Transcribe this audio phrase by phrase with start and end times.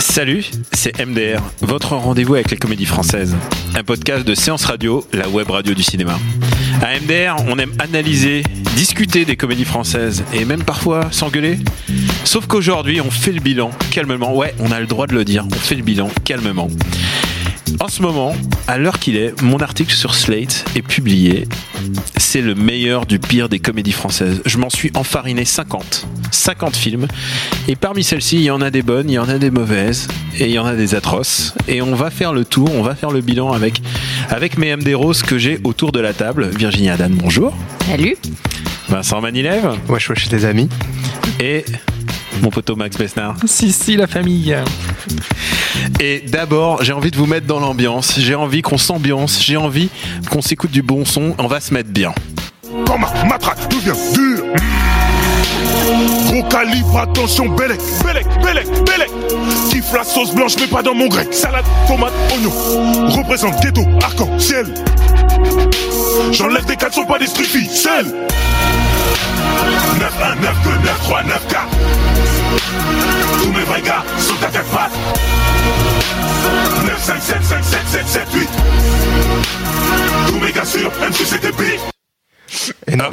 [0.00, 3.36] Salut, c'est MDR, votre rendez-vous avec les comédies françaises.
[3.74, 6.18] Un podcast de séance radio, la web radio du cinéma.
[6.82, 8.42] À MDR, on aime analyser,
[8.74, 11.58] discuter des comédies françaises et même parfois s'engueuler.
[12.24, 14.34] Sauf qu'aujourd'hui, on fait le bilan calmement.
[14.34, 16.68] Ouais, on a le droit de le dire, on fait le bilan calmement.
[17.80, 18.34] En ce moment,
[18.66, 21.46] à l'heure qu'il est, mon article sur Slate est publié.
[22.16, 24.42] C'est le meilleur du pire des comédies françaises.
[24.44, 26.06] Je m'en suis enfariné 50.
[26.30, 27.06] 50 films.
[27.68, 30.08] Et parmi celles-ci, il y en a des bonnes, il y en a des mauvaises,
[30.38, 31.54] et il y en a des atroces.
[31.68, 33.80] Et on va faire le tour, on va faire le bilan avec,
[34.28, 36.50] avec mes MD Roses que j'ai autour de la table.
[36.56, 37.56] Virginie Adan, bonjour.
[37.86, 38.16] Salut.
[38.88, 39.78] Vincent Manilev.
[39.88, 40.68] Wesh wesh les amis.
[41.40, 41.64] Et
[42.42, 43.36] mon poteau Max Besnard.
[43.46, 44.56] Si si la famille.
[46.00, 48.14] Et d'abord, j'ai envie de vous mettre dans l'ambiance.
[48.18, 49.42] J'ai envie qu'on s'ambiance.
[49.42, 49.90] J'ai envie
[50.30, 51.34] qu'on s'écoute du bon son.
[51.38, 52.12] On va se mettre bien.
[52.86, 54.44] Ma matraque devient dure.
[56.26, 59.10] Gros calibre, attention, Bellec, Bellec, Bellec, Bellec.
[59.70, 61.32] Kiffe la sauce blanche, mais pas dans mon grec.
[61.32, 62.52] Salade, tomate, oignon.
[63.08, 64.66] Représente ghetto, arc-en-ciel.
[66.32, 68.06] J'enlève des 4 sont pas des struffies, sel.
[68.06, 68.14] 9,
[70.22, 71.66] 1, 9, 2, 9, 3, 9, 4.
[73.38, 74.92] Tous mes vrais gars sont à quatre pattes.
[76.84, 78.48] 9, 5, 7, 5, 7, 7, 7, 8.
[80.28, 81.80] Tous mes gars sûrs, même si c'était pire.
[82.86, 83.04] Et non,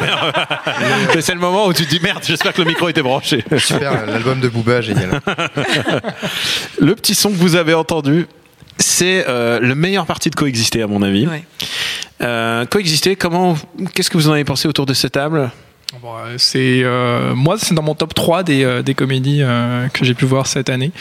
[1.20, 3.44] C'est le moment où tu te dis merde, j'espère que le micro était branché.
[3.58, 5.20] super, l'album de Booba, génial.
[6.80, 8.28] Le petit son que vous avez entendu,
[8.78, 11.28] c'est euh, le meilleur parti de coexister à mon avis.
[11.28, 11.44] Ouais.
[12.22, 13.56] Euh, coexister, comment,
[13.94, 15.52] qu'est-ce que vous en avez pensé autour de cette table?
[16.02, 19.88] Bon, euh, c'est euh, moi c'est dans mon top 3 des, euh, des comédies euh,
[19.90, 20.92] que j'ai pu voir cette année.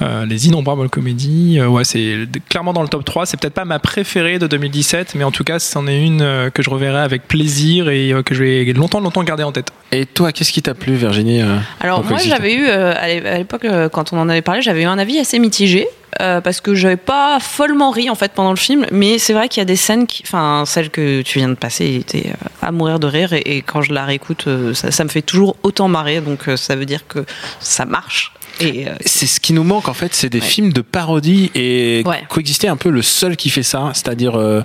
[0.00, 3.64] Euh, les innombrables comédies euh, ouais c'est clairement dans le top 3 c'est peut-être pas
[3.64, 6.98] ma préférée de 2017 mais en tout cas c'en est une euh, que je reverrai
[7.00, 9.68] avec plaisir et euh, que je vais longtemps longtemps garder en tête.
[9.92, 13.26] Et toi, qu'est-ce qui t'a plu, Virginie euh, Alors moi j'avais eu euh, à l'é-
[13.26, 15.86] à l'époque euh, quand on en avait parlé j'avais eu un avis assez mitigé
[16.20, 19.48] euh, parce que j'avais pas follement ri en fait pendant le film mais c'est vrai
[19.48, 22.48] qu'il y a des scènes qui enfin celle que tu viens de passer était euh,
[22.66, 25.88] à mourir de rire et, quand je la réécoute euh, ça, me fait toujours autant
[25.88, 27.24] marrer donc ça veut dire que
[27.60, 30.46] ça marche et euh, C'est ce qui nous manque en fait, c'est des Ouais.
[30.46, 32.22] films de parodie et Ouais.
[32.28, 34.62] coexister un peu le seul qui fait ça, c'est-à-dire euh,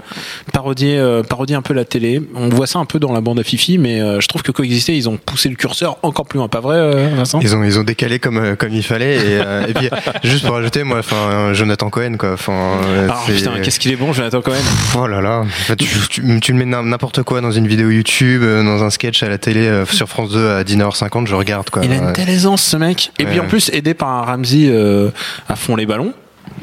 [0.53, 2.21] parodier, euh, parodier un peu la télé.
[2.35, 4.51] On voit ça un peu dans la bande à Fifi, mais euh, je trouve que
[4.51, 7.39] coexister, ils ont poussé le curseur encore plus loin, pas vrai, euh, Vincent?
[7.41, 9.89] Ils ont ils ont décalé comme euh, comme il fallait et, euh, et puis
[10.23, 13.95] juste pour rajouter moi enfin Jonathan Cohen quoi enfin euh, Ah putain, qu'est-ce qu'il est
[13.95, 14.55] bon, Jonathan Cohen.
[14.97, 17.89] oh là là En fait, tu, tu, tu le mets n'importe quoi dans une vidéo
[17.89, 21.69] YouTube dans un sketch à la télé euh, sur France 2 à 10h50 je regarde
[21.69, 23.11] quoi Il a une telle aisance, ce mec.
[23.19, 25.09] Et Ouais, puis en plus, aidé par un Ramsey euh,
[25.47, 26.13] à fond les ballons.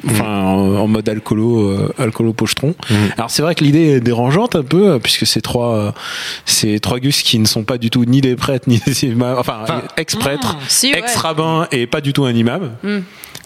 [0.07, 2.75] Enfin, en, en mode alcoolo, euh, alcoolo pochetron.
[2.91, 2.95] Mm.
[3.17, 5.93] Alors c'est vrai que l'idée est dérangeante un peu, euh, puisque c'est trois, euh,
[6.45, 9.37] c'est trois gus qui ne sont pas du tout ni des prêtres ni des imams,
[9.39, 9.65] enfin,
[9.97, 10.99] ex-prêtres, si, ouais.
[10.99, 12.73] ex-rabbins et pas du tout un imam.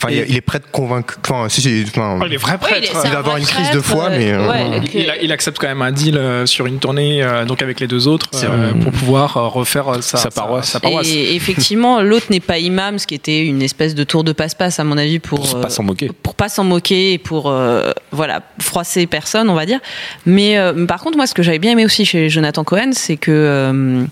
[0.02, 2.56] Enfin il, il est prêt de convaincre enfin si si enfin, il est vrai il,
[2.56, 5.00] est- prêtre c'est Il va avoir une crise de prêtre, foi, mais, euh, ouais, il,
[5.02, 7.80] il a- il accepte quand même un deal euh, sur une tournée euh, donc avec
[7.80, 10.68] les deux autres euh, pour pouvoir euh, refaire euh, sa, Sa paroisse.
[10.70, 11.08] sa paroisse.
[11.08, 14.78] Et effectivement, l'autre n'est pas imam, ce qui était une espèce de tour de passe-passe
[14.80, 16.10] à mon avis pour Pour euh, pas s'en moquer.
[16.22, 19.80] pour pas s'en moquer et pour euh, voilà froisser personne, on va dire.
[20.26, 23.16] Mais euh, par contre, moi, ce que j'avais bien aimé aussi chez Jonathan Cohen, c'est
[23.16, 24.04] que euh,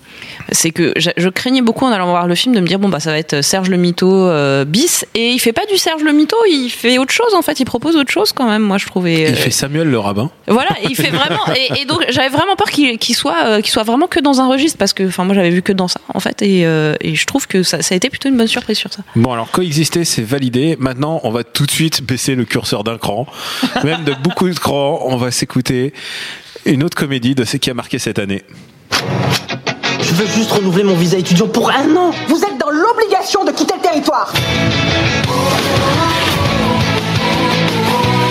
[0.51, 2.89] c'est que je, je craignais beaucoup en allant voir le film de me dire bon
[2.89, 6.03] bah ça va être Serge le Mito euh, bis et il fait pas du Serge
[6.03, 8.61] le Mito, il fait autre chose en fait, il propose autre chose quand même.
[8.61, 9.21] Moi, je trouvais.
[9.21, 10.29] Il euh, fait Samuel le rabbin.
[10.47, 11.39] voilà, il fait vraiment.
[11.55, 14.47] Et, et donc j'avais vraiment peur qu'il soit, euh, qu'il soit vraiment que dans un
[14.47, 17.15] registre parce que, enfin, moi j'avais vu que dans ça en fait, et, euh, et
[17.15, 19.01] je trouve que ça, ça a été plutôt une bonne surprise sur ça.
[19.15, 20.75] Bon alors coexister c'est validé.
[20.79, 23.25] Maintenant on va tout de suite baisser le curseur d'un cran,
[23.83, 25.01] même de beaucoup de crans.
[25.05, 25.93] On va s'écouter
[26.65, 28.43] une autre comédie de ce qui a marqué cette année.
[30.01, 32.11] Je veux juste renouveler mon visa étudiant pour un an.
[32.27, 34.31] Vous êtes dans l'obligation de quitter territoire.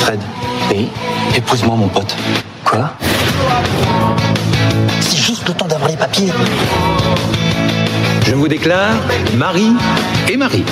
[0.00, 0.20] Fred.
[0.70, 0.88] Oui
[1.34, 2.14] Épouse-moi, mon pote.
[2.64, 2.90] Quoi?
[5.00, 6.32] C'est juste le temps d'avoir les papiers.
[8.26, 8.94] Je vous déclare
[9.36, 9.72] Marie
[10.28, 10.64] et Marie.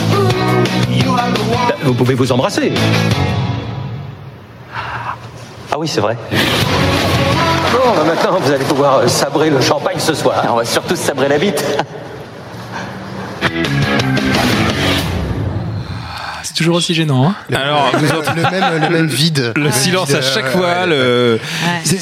[1.83, 2.73] Vous pouvez vous embrasser.
[5.71, 6.17] Ah oui, c'est vrai.
[7.73, 10.45] Bon, bah maintenant, vous allez pouvoir euh, sabrer le champagne ce soir.
[10.49, 11.65] On va surtout se sabrer la bite.
[16.45, 17.29] C'est toujours aussi gênant.
[17.29, 19.53] Hein Alors, le, le même, le même vide.
[19.57, 20.61] le silence vide, à chaque euh, fois.
[20.61, 21.41] ouais, le...
[21.87, 21.97] Tu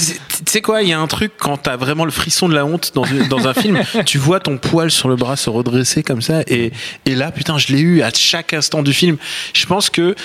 [0.46, 2.92] sais quoi, il y a un truc quand t'as vraiment le frisson de la honte
[2.94, 6.72] dans, un film, tu vois ton poil sur le bras se redresser comme ça, et,
[7.06, 9.16] et là, putain, je l'ai eu à chaque instant du film.
[9.54, 10.16] Je pense que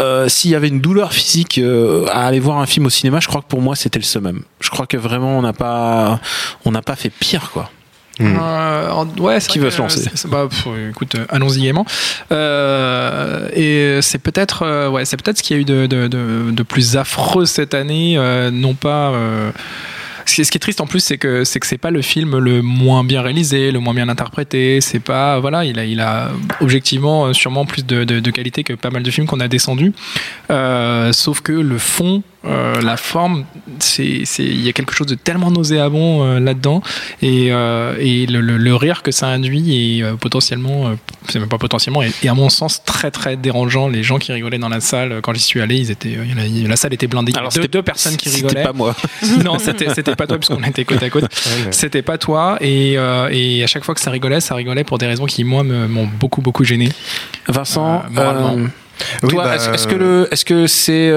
[0.00, 3.20] euh, s'il y avait une douleur physique euh, à aller voir un film au cinéma,
[3.20, 4.42] je crois que pour moi c'était le summum.
[4.60, 6.20] Je crois que vraiment on n'a pas,
[6.64, 7.70] on n'a pas fait pire quoi.
[8.20, 11.86] Euh, en- ouais, Qui veut se lancer bah, pff, écoute, euh, allons-y gaiement.
[12.32, 16.06] Euh, et c'est peut-être, euh, ouais, c'est peut-être ce qu'il y a eu de, de,
[16.08, 19.10] de, de plus affreux cette année, euh, non pas.
[19.10, 19.50] euh,
[20.26, 22.62] ce qui est triste en plus, c'est que c'est que c'est pas le film le
[22.62, 24.80] moins bien réalisé, le moins bien interprété.
[24.80, 26.28] C'est pas voilà, il a il a
[26.60, 29.92] objectivement euh, sûrement plus de, qualité que pas mal de films qu'on a descendus.
[30.50, 33.44] Euh, sauf que le fond, euh, la forme,
[33.80, 36.80] c'est c'est il y a quelque chose de tellement nauséabond euh, là-dedans
[37.20, 40.94] et, euh, et le, le, le rire que ça induit est euh, potentiellement, euh,
[41.28, 43.88] c'est même pas potentiellement, et, et à mon sens très très dérangeant.
[43.88, 46.76] Les gens qui rigolaient dans la salle quand j'y suis allé, ils étaient, euh, la
[46.76, 47.32] salle était blindée.
[47.36, 48.64] Alors, deux, c'était- deux personnes qui c'était rigolaient.
[48.64, 48.96] pas moi.
[49.44, 51.24] non, c'était c'était pas toi puisqu'on était côte à côte.
[51.72, 54.96] C'était pas toi et, euh, et à chaque fois que ça rigolait, ça rigolait pour
[54.96, 56.88] des raisons qui moi me- m'ont beaucoup beaucoup gêné.
[57.48, 58.56] Vincent, Euh, moralement.
[58.58, 58.66] euh,
[59.24, 61.10] Oui, toi, bah, est-ce est-ce que le, est-ce que c'est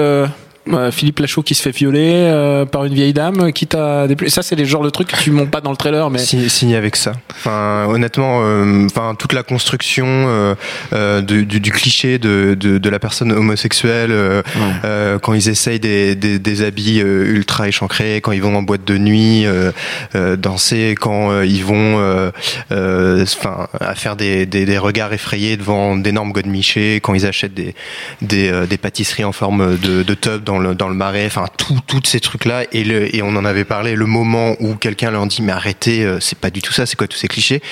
[0.92, 4.42] Philippe Lachaud qui se fait violer euh, par une vieille dame qui t'a déplu- Ça,
[4.42, 6.76] c'est les genres de trucs que tu montes pas dans le trailer, mais Si- signé
[6.76, 7.12] avec ça.
[7.30, 10.54] Enfin, honnêtement, euh, enfin toute la construction euh,
[10.94, 14.42] euh, du, du- du cliché de, de, de la personne homosexuelle euh,
[14.84, 18.62] euh, quand ils essayent des, des, des habits euh, ultra échancrés, quand ils vont en
[18.62, 19.70] boîte de nuit euh,
[20.14, 22.30] euh, danser, quand euh, ils vont, euh,
[22.72, 27.54] euh, enfin, à faire des, des, des regards effrayés devant d'énormes godemichés, quand ils achètent
[27.54, 27.74] des
[28.22, 32.06] des, euh, des pâtisseries en forme de, de tub dans dans le marais, enfin toutes
[32.06, 35.26] ces trucs là et le et on en avait parlé le moment où quelqu'un leur
[35.26, 37.62] dit mais arrêtez, euh, c'est pas du tout ça, c'est quoi tous ces clichés?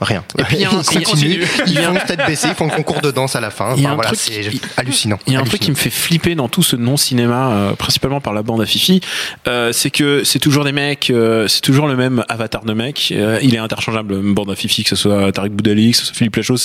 [0.00, 0.24] Rien.
[0.38, 1.40] Et puis, il y a un- ça continue.
[1.66, 3.72] ils font tête baissée, ils font le concours de danse à la fin.
[3.72, 5.18] Enfin, voilà, c'est hallucinant.
[5.26, 8.20] Il y a un truc qui me fait flipper dans tout ce non-cinéma, euh, principalement
[8.20, 9.00] par la bande à Fifi,
[9.46, 13.10] euh, c'est que c'est toujours des mecs, euh, c'est toujours le même avatar de mec.
[13.10, 16.36] Il est interchangeable, bande à Fifi, que ce soit Tariq Boudali, que ce soit Philippe
[16.36, 16.56] Lachaud,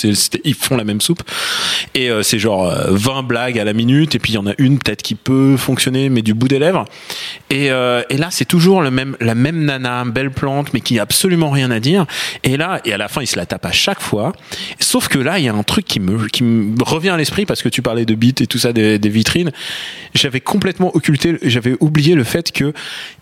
[0.44, 1.22] ils font la même soupe.
[1.94, 4.52] Et c'est genre euh, 20 blagues à la minute, et puis il y en a
[4.58, 6.84] une peut-être qui peut fonctionner, mais du bout des lèvres.
[7.50, 11.02] Et, et là, c'est toujours le même, la même nana, belle plante, mais qui a
[11.02, 12.06] absolument rien à dire.
[12.44, 14.32] Et là, et à la fin, il se la tape à chaque fois.
[14.78, 17.46] Sauf que là, il y a un truc qui me, qui me revient à l'esprit
[17.46, 19.50] parce que tu parlais de beats et tout ça, des, des vitrines.
[20.14, 22.72] J'avais complètement occulté, j'avais oublié le fait que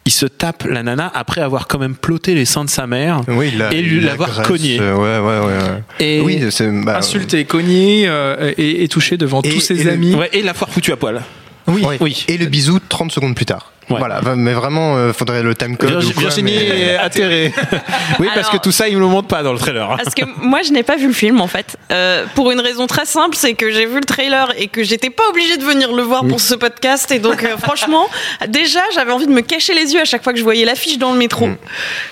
[0.05, 3.21] il se tape la nana après avoir quand même ploté les seins de sa mère
[3.29, 4.79] Oui, la- et l'avoir cogné.
[4.81, 5.63] euh, ouais, ouais, ouais.
[5.71, 5.83] ouais.
[6.01, 6.41] Et, Oui,
[6.85, 10.15] bah, Insulté, cogné euh, et, et touché devant Et- tous ses et le- amis.
[10.15, 11.23] ouais, et la foire foutue à poil.
[11.67, 12.25] Oui, Oui.
[12.29, 13.73] Et le bisou 30 secondes plus tard.
[13.91, 13.99] Ouais.
[13.99, 16.03] Voilà, mais vraiment, euh, faudrait le time code.
[16.03, 17.55] Virginie mais- est atterrée.
[18.19, 19.89] oui, parce que tout ça, il me le montre pas dans le trailer.
[20.03, 21.77] Parce que moi, je n'ai pas vu le film en fait.
[21.91, 25.11] Euh, pour une raison très simple, c'est que j'ai vu le trailer et que j'étais
[25.11, 27.11] pas obligée de venir le voir pour ce podcast.
[27.11, 28.07] Et donc, euh, franchement,
[28.49, 30.99] déjà, j'avais envie de me cacher les yeux à chaque fois que je voyais l'affiche
[30.99, 31.47] dans le métro.
[31.47, 31.57] Mm.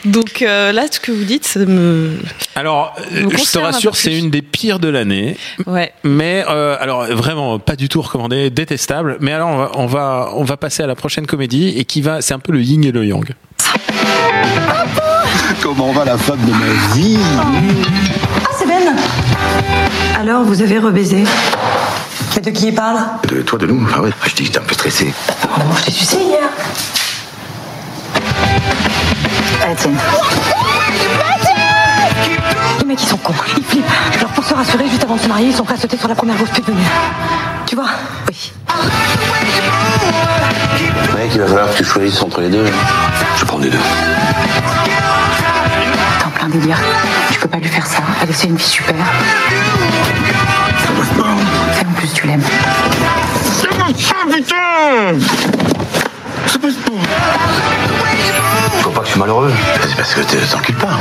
[0.07, 2.19] Donc euh, là, ce que vous dites, ça me.
[2.55, 5.37] Alors, je te rassure, c'est une des pires de l'année.
[5.67, 5.93] Ouais.
[6.05, 9.19] Mais euh, alors vraiment pas du tout recommandé, détestable.
[9.21, 12.01] Mais alors on va on va on va passer à la prochaine comédie et qui
[12.03, 13.35] va c'est un peu le yin et le yang.
[15.63, 17.19] Comment va la femme de ma vie?
[17.39, 18.95] Ah, c'est Ben
[20.21, 21.25] Alors, vous avez rebaisé
[22.35, 22.99] Mais de qui il parle?
[23.29, 25.13] De toi, de nous Ah ouais, je dis que t'es un peu stressé.
[25.45, 26.49] Oh, je t'ai sucé hier
[29.65, 29.97] Allez, tienne.
[32.81, 33.35] Les mecs, ils sont cons.
[33.57, 33.85] Ils flippent.
[34.47, 36.37] Se rassurer, juste avant de se marier, ils sont prêts à sauter sur la première
[36.37, 36.79] grosse pute venue.
[37.67, 37.89] Tu vois
[38.29, 38.53] Oui.
[41.17, 42.65] Mec, il va falloir que tu choisisses entre les deux.
[43.39, 43.79] Je prends les deux.
[46.19, 46.79] T'es en plein délire.
[47.33, 48.03] Tu peux pas lui faire ça.
[48.23, 48.95] Elle c'est une fille super.
[51.81, 52.43] Et en plus, tu l'aimes.
[58.81, 59.53] Faut pas que je suis malheureux.
[59.83, 60.99] C'est parce que tu t'encules pas.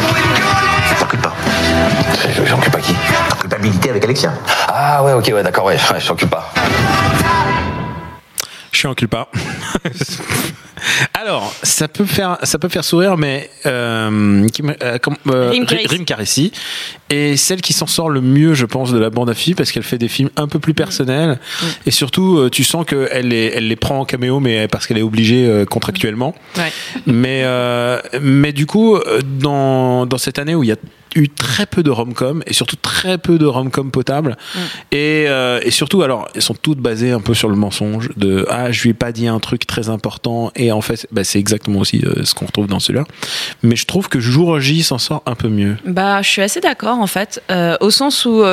[2.35, 2.93] Je- J'encule pas qui
[3.39, 4.33] culpabilité avec Alexia.
[4.67, 6.51] Ah ouais, ok, ouais, d'accord, ouais, ouais je t'encule pas.
[8.71, 9.29] Je suis en culpa.
[11.13, 14.45] Alors, ça peut faire, ça peut faire sourire, mais euh,
[14.83, 14.97] euh,
[15.29, 15.49] euh,
[15.89, 16.51] Rim Karissi
[17.09, 19.71] est celle qui s'en sort le mieux, je pense, de la bande à filles parce
[19.71, 21.39] qu'elle fait des films un peu plus personnels
[21.85, 24.97] et surtout, euh, tu sens qu'elle les, elle les prend en caméo, mais parce qu'elle
[24.97, 26.35] est obligée euh, contractuellement.
[26.57, 26.71] Ouais.
[27.07, 30.77] Mais, euh, mais du coup, dans, dans cette année où il y a
[31.15, 34.37] eu très peu de rom-com et surtout très peu de rom-com potable.
[34.91, 38.45] Et, euh, et surtout alors elles sont toutes basées un peu sur le mensonge de
[38.49, 41.39] ah je lui ai pas dit un truc très important et en fait bah, c'est
[41.39, 43.05] exactement aussi euh, ce qu'on retrouve dans celui-là.
[43.63, 45.77] Mais je trouve que Jour J s'en sort un peu mieux.
[45.85, 48.43] Bah, je suis assez d'accord en fait, euh, au sens où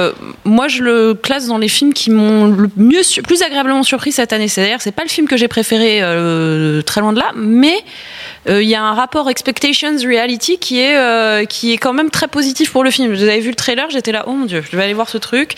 [0.45, 4.33] moi je le classe dans les films qui m'ont le mieux, plus agréablement surpris cette
[4.33, 4.49] année.
[4.49, 6.00] C'est-à-dire, c'est pas le film que j'ai préféré
[6.85, 7.76] très loin de là, mais
[8.49, 12.11] euh, il y a un rapport expectations reality qui est euh, qui est quand même
[12.11, 13.14] très positif pour le film.
[13.14, 15.18] Vous avez vu le trailer, j'étais là, oh mon dieu, je vais aller voir ce
[15.18, 15.54] truc,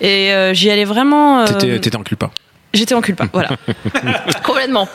[0.00, 1.40] et euh, j'y allais vraiment.
[1.40, 2.30] euh, t'étais t'étais en culpa
[2.74, 3.48] J'étais en culpa, voilà.
[4.44, 4.88] Complètement.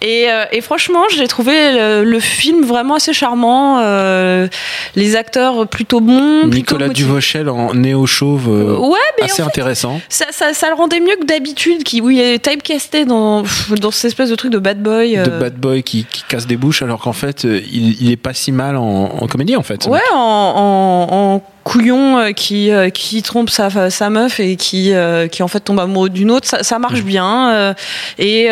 [0.00, 3.80] Et, euh, et franchement, j'ai trouvé le, le film vraiment assez charmant.
[3.80, 4.46] euh,
[4.94, 6.42] les acteurs plutôt bons.
[6.42, 7.06] plutôt Nicolas motivés.
[7.06, 11.16] Duvauchel en néo-chauve euh, Ouais, assez en fait, intéressant Ça, ça, ça le rendait mieux
[11.20, 13.42] que d'habitude, qui, où il est typecasté dans,
[13.80, 15.16] dans cette espèce de truc de bad boy.
[15.16, 18.16] de euh, bad boy qui, qui casse des bouches alors qu'en fait il, il est
[18.16, 18.82] pas si mal en,
[19.20, 20.02] en comédie en fait Ouais, mec.
[20.12, 25.26] en, en, en couillon euh, qui, euh, qui trompe sa, sa meuf et qui, euh,
[25.26, 27.50] qui en fait tombe amoureux d'une autre, ça, ça marche bien.
[27.50, 27.74] euh,
[28.18, 28.42] et,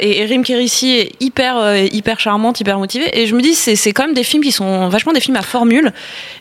[0.00, 3.08] et, et Rim Kérissi est hyper, hyper charmante, hyper motivée.
[3.16, 5.36] Et je me dis, c'est c'est quand même des films qui sont vachement des films
[5.36, 5.92] à formule.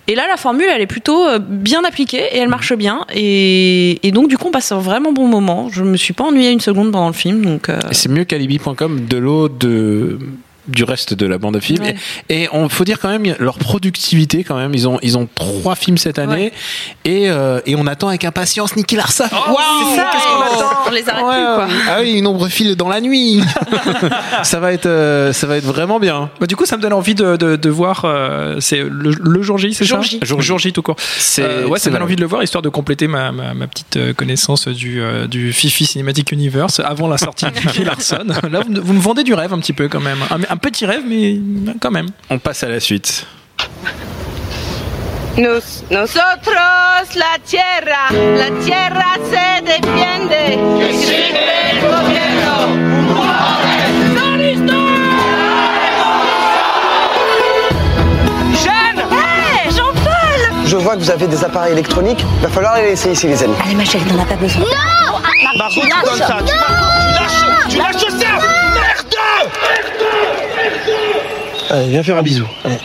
[0.08, 3.06] Et là, la formule, elle est plutôt bien appliquée et elle marche bien.
[3.14, 5.70] Et, et donc, du coup, on passe un vraiment bon moment.
[5.72, 7.46] Je me suis pas ennuyée une seconde pendant le film.
[7.46, 10.18] Donc, c'est mieux qu'alibi.com de l'eau de
[10.68, 11.96] du reste de la bande de films Ouais.
[12.30, 15.28] et, et on faut dire quand même leur productivité quand même ils ont ils ont
[15.36, 16.54] trois films cette année
[17.06, 19.58] et, euh, et on attend avec impatience Nicky Larson Waouh
[19.90, 21.36] c'est ça, qu'est-ce qu'on attend on les arrête Ouais,
[21.68, 21.84] plus, quoi.
[21.90, 23.42] ah oui une ombre file dans la nuit
[24.44, 26.94] ça va être euh, ça va être vraiment bien Bah, du coup, ça me donne
[26.94, 28.06] envie de, de, de voir.
[28.06, 30.20] euh, c'est le, le jour J, c'est ça Jour J.
[30.22, 30.96] Jour, jour J tout court.
[31.00, 33.32] C'est- Euh, ouais, c'est ça me donne envie de le voir, histoire de compléter ma,
[33.32, 37.84] ma, ma petite connaissance du, euh, du Fifi Cinematic Universe avant la sortie de Nicky
[37.84, 38.26] Larson.
[38.50, 40.18] Là, vous, me- vous me vendez du rêve un petit peu quand même.
[40.32, 41.40] Un, un petit rêve, mais
[41.82, 42.10] quand même.
[42.30, 43.26] on passe à la suite
[45.36, 50.44] Nos, nosotros la tierra, la tierra se defiende.
[50.80, 51.40] Que sigue
[51.72, 53.64] el gobierno.
[58.64, 62.24] Jeanne Hé, Jean-Paul Je vois que vous avez des appareils électroniques.
[62.42, 63.56] Va falloir les laisser ici, les amis.
[63.66, 64.62] Allez, ma chérie, t'en as pas besoin.
[64.64, 66.38] Non Margot, tu donnes ça.
[66.46, 66.54] Tu,
[71.74, 72.46] Allez, viens faire un bisou.
[72.64, 72.78] Allez.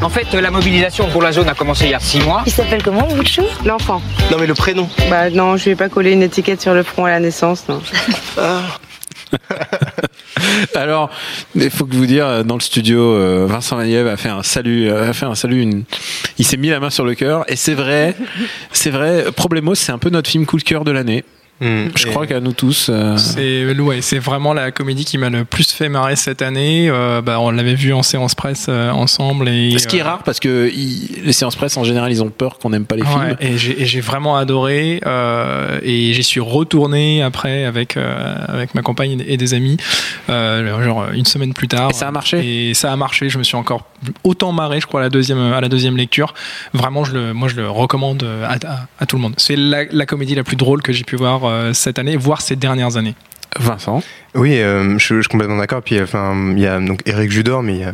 [0.00, 2.42] En fait, la mobilisation pour la zone a commencé il y a six mois.
[2.46, 4.00] Il s'appelle comment, votre chou L'enfant.
[4.30, 4.88] Non, mais le prénom.
[5.10, 7.82] Bah non, je vais pas coller une étiquette sur le front à la naissance, non.
[10.74, 11.10] Alors,
[11.54, 14.30] il faut que je vous dire, euh, dans le studio, euh, Vincent Maniev a fait
[14.30, 15.60] un salut, euh, a fait un salut.
[15.60, 15.84] Une...
[16.38, 18.14] Il s'est mis la main sur le cœur, et c'est vrai,
[18.72, 19.26] c'est vrai.
[19.36, 21.24] Problemos, c'est un peu notre film coup de cœur de l'année.
[21.60, 21.88] Hmm.
[21.96, 22.88] Je Et- crois qu'à nous tous.
[22.88, 26.88] euh, C'est ouais, c'est vraiment la comédie qui m'a le plus fait marrer cette année.
[26.88, 29.48] Euh, bah, on l'avait vu en séance presse euh, ensemble.
[29.48, 30.70] Et, Ce qui est euh, rare parce que
[31.24, 33.36] les séances presse en général ils ont peur qu'on n'aime pas les Ouais, films.
[33.40, 39.22] et j'ai vraiment adoré euh, et j'y suis retourné après avec euh, avec ma compagne
[39.26, 39.76] et des amis
[40.28, 43.38] euh, genre une semaine plus tard Et ça a marché et ça a marché je
[43.38, 43.84] me suis encore
[44.24, 46.34] autant marré je crois à la deuxième à la deuxième lecture
[46.72, 49.84] vraiment je le moi je le recommande à, à- à tout le monde c'est la,
[49.90, 53.14] la comédie la plus drôle que j'ai pu voir cette année voire ces dernières années
[53.58, 54.02] Vincent.
[54.34, 55.82] Oui, euh, je, je suis complètement d'accord.
[55.82, 57.92] Puis enfin, il y a donc Eric Judor, mais il y a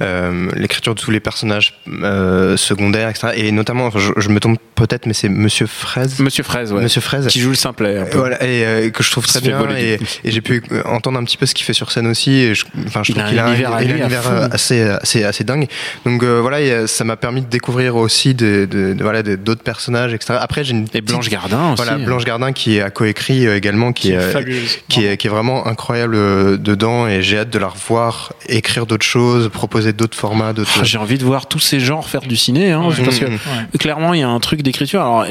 [0.00, 3.32] euh, l'écriture de tous les personnages euh, secondaires, etc.
[3.36, 6.20] Et notamment, enfin, je, je me trompe peut-être, mais c'est Monsieur Fraise.
[6.20, 6.82] Monsieur Fraise, ouais.
[6.82, 7.26] Monsieur Fraise.
[7.26, 7.98] Qui joue le simplet.
[7.98, 8.16] un peu.
[8.18, 9.60] Voilà, et euh, que je trouve très bien.
[9.76, 12.30] Et, j'ai pu entendre un petit peu ce qu'il fait sur scène aussi.
[12.30, 15.42] Et je, enfin, je Il trouve a qu'il a un, univers un assez, assez, assez
[15.44, 15.66] dingue.
[16.06, 20.34] Donc voilà, ça m'a permis de découvrir aussi de, de, de- voilà d'autres personnages, etc.
[20.40, 21.82] Après, j'ai une Et Blanche Gardin aussi.
[21.82, 25.30] voilà, Blanche Gardin qui a coécrit également, qui, Qui est fabuleuse, qui est, qui est
[25.30, 27.06] vraiment incroyable euh, dedans.
[27.06, 30.70] Et j'ai hâte de la revoir, écrire d'autres choses, proposer d'autres formats, d'autres.
[30.80, 32.94] Ah, J'ai envie de voir tous ces genres faire du ciné, hein, Ouais.
[33.04, 33.32] parce que Mm,
[33.72, 33.78] Ouais.
[33.78, 35.00] clairement il y a un truc d'écriture.
[35.00, 35.24] Alors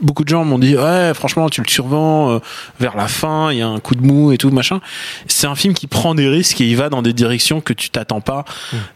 [0.00, 2.38] beaucoup de gens m'ont dit ouais franchement tu le survends euh,
[2.80, 4.80] vers la fin, il y a un coup de mou et tout machin.
[5.26, 7.90] C'est un film qui prend des risques et il va dans des directions que tu
[7.90, 8.44] t'attends pas,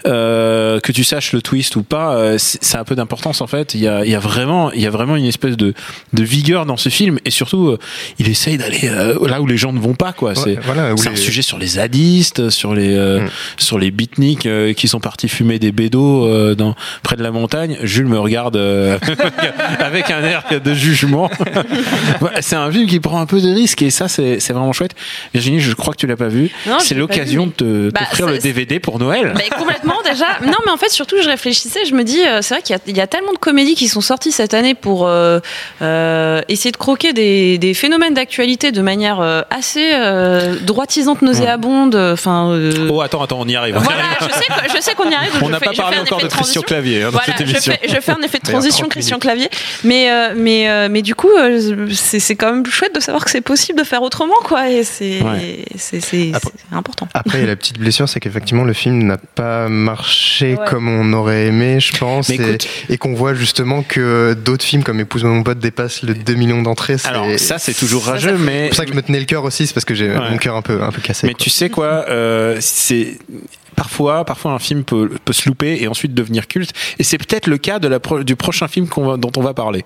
[0.07, 2.15] euh, que tu saches le twist ou pas.
[2.15, 3.75] euh, c'est c'est un peu d'importance en fait.
[3.75, 5.75] Il y a, il y a vraiment il y a vraiment une espèce de,
[6.13, 7.79] de vigueur dans ce film et surtout euh,
[8.19, 10.35] il essaye d'aller euh, là où les gens ne vont pas quoi.
[10.35, 13.29] C'est voilà, un sujet sur les zadistes, sur les euh, Mm.
[13.59, 17.31] sur les beatniks euh, qui sont partis fumer des bédos euh, dans près de la
[17.31, 17.77] montagne.
[17.83, 18.99] Jules me regarde euh,
[19.81, 21.31] avec un air de jugement.
[22.41, 24.93] C'est un film qui prend un peu de risques et ça c'est c'est vraiment chouette.
[25.35, 26.51] Virginie, je crois que tu l'as pas vu.
[26.79, 29.35] C'est l'occasion vu, de te- Bah, t'offrir le DVD pour Noël.
[29.37, 30.27] Mais complètement déjà.
[30.45, 32.79] Non, mais en fait, surtout, je réfléchissais, je me dis, euh, c'est vrai qu'il y
[32.79, 35.41] a- il y, a tellement de comédies qui sont sorties cette année pour euh,
[35.83, 41.95] euh, essayer de croquer des, des phénomènes d'actualité de manière euh, assez euh, droitisante, nauséabonde.
[41.95, 42.51] Enfin.
[42.53, 43.77] euh, Oh, attends, attends, on y arrive.
[43.77, 44.29] on y Voilà, arrive.
[44.33, 45.31] je sais, que- je sais qu'on y arrive.
[45.43, 46.63] On n'a pas parlé encore de Christian transition.
[46.63, 47.73] Clavier hein, dans Voilà, cette je émission.
[47.81, 49.19] fais, je fais un effet de transition 30 Christian.
[49.19, 49.49] Clavier,
[49.85, 53.31] mais euh, mais euh, mais du coup euh, c'est quand même chouette de savoir que
[53.31, 55.65] c'est possible de faire autrement quoi et c'est Ouais.
[55.77, 56.33] c'est
[56.73, 57.09] important.
[57.15, 60.67] Après, il y a la petite blessure, c'est qu'effectivement, le film n'a pas marché Ouais.
[60.69, 62.39] comme on aurait aimé, je pense, Mais
[62.89, 66.63] et, qu'on voit justement que d'autres films comme Épouse-moi mon pote dépassent le 2 millions
[66.63, 66.99] d'entrées.
[66.99, 68.63] c'est- Alors, ça, c'est toujours Ça, rageux, ça mais.
[68.65, 70.31] C'est pour ça que je me tenais le cœur aussi, c'est parce que j'ai Ouais.
[70.31, 71.29] mon cœur un peu, un peu cassé.
[71.29, 71.45] Mais quoi.
[71.45, 73.17] tu sais quoi, euh, c'est
[73.77, 76.73] parfois, parfois un film peut, peut se louper et ensuite devenir culte.
[76.99, 79.55] Et c'est peut-être le cas de la pro- du prochain film va- dont on va
[79.55, 79.85] parler.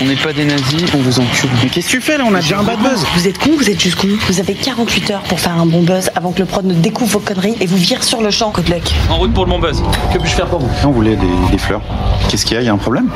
[0.00, 1.50] On n'est pas des nazis, on vous encule.
[1.64, 3.04] Mais qu'est-ce que tu fais là On a déjà un bad buzz.
[3.16, 4.08] Vous êtes con, vous êtes juste con.
[4.28, 7.10] Vous avez 48 heures pour faire un bon buzz avant que le prod ne découvre
[7.12, 8.52] vos conneries et vous vire sur le champ.
[8.68, 8.82] Luck.
[9.10, 9.82] En route pour le bon buzz.
[10.12, 10.70] Que puis-je faire pour vous?
[10.88, 11.82] On voulait des, des fleurs?
[12.28, 12.62] Qu'est-ce qu'il y a?
[12.62, 13.08] Il y a un problème?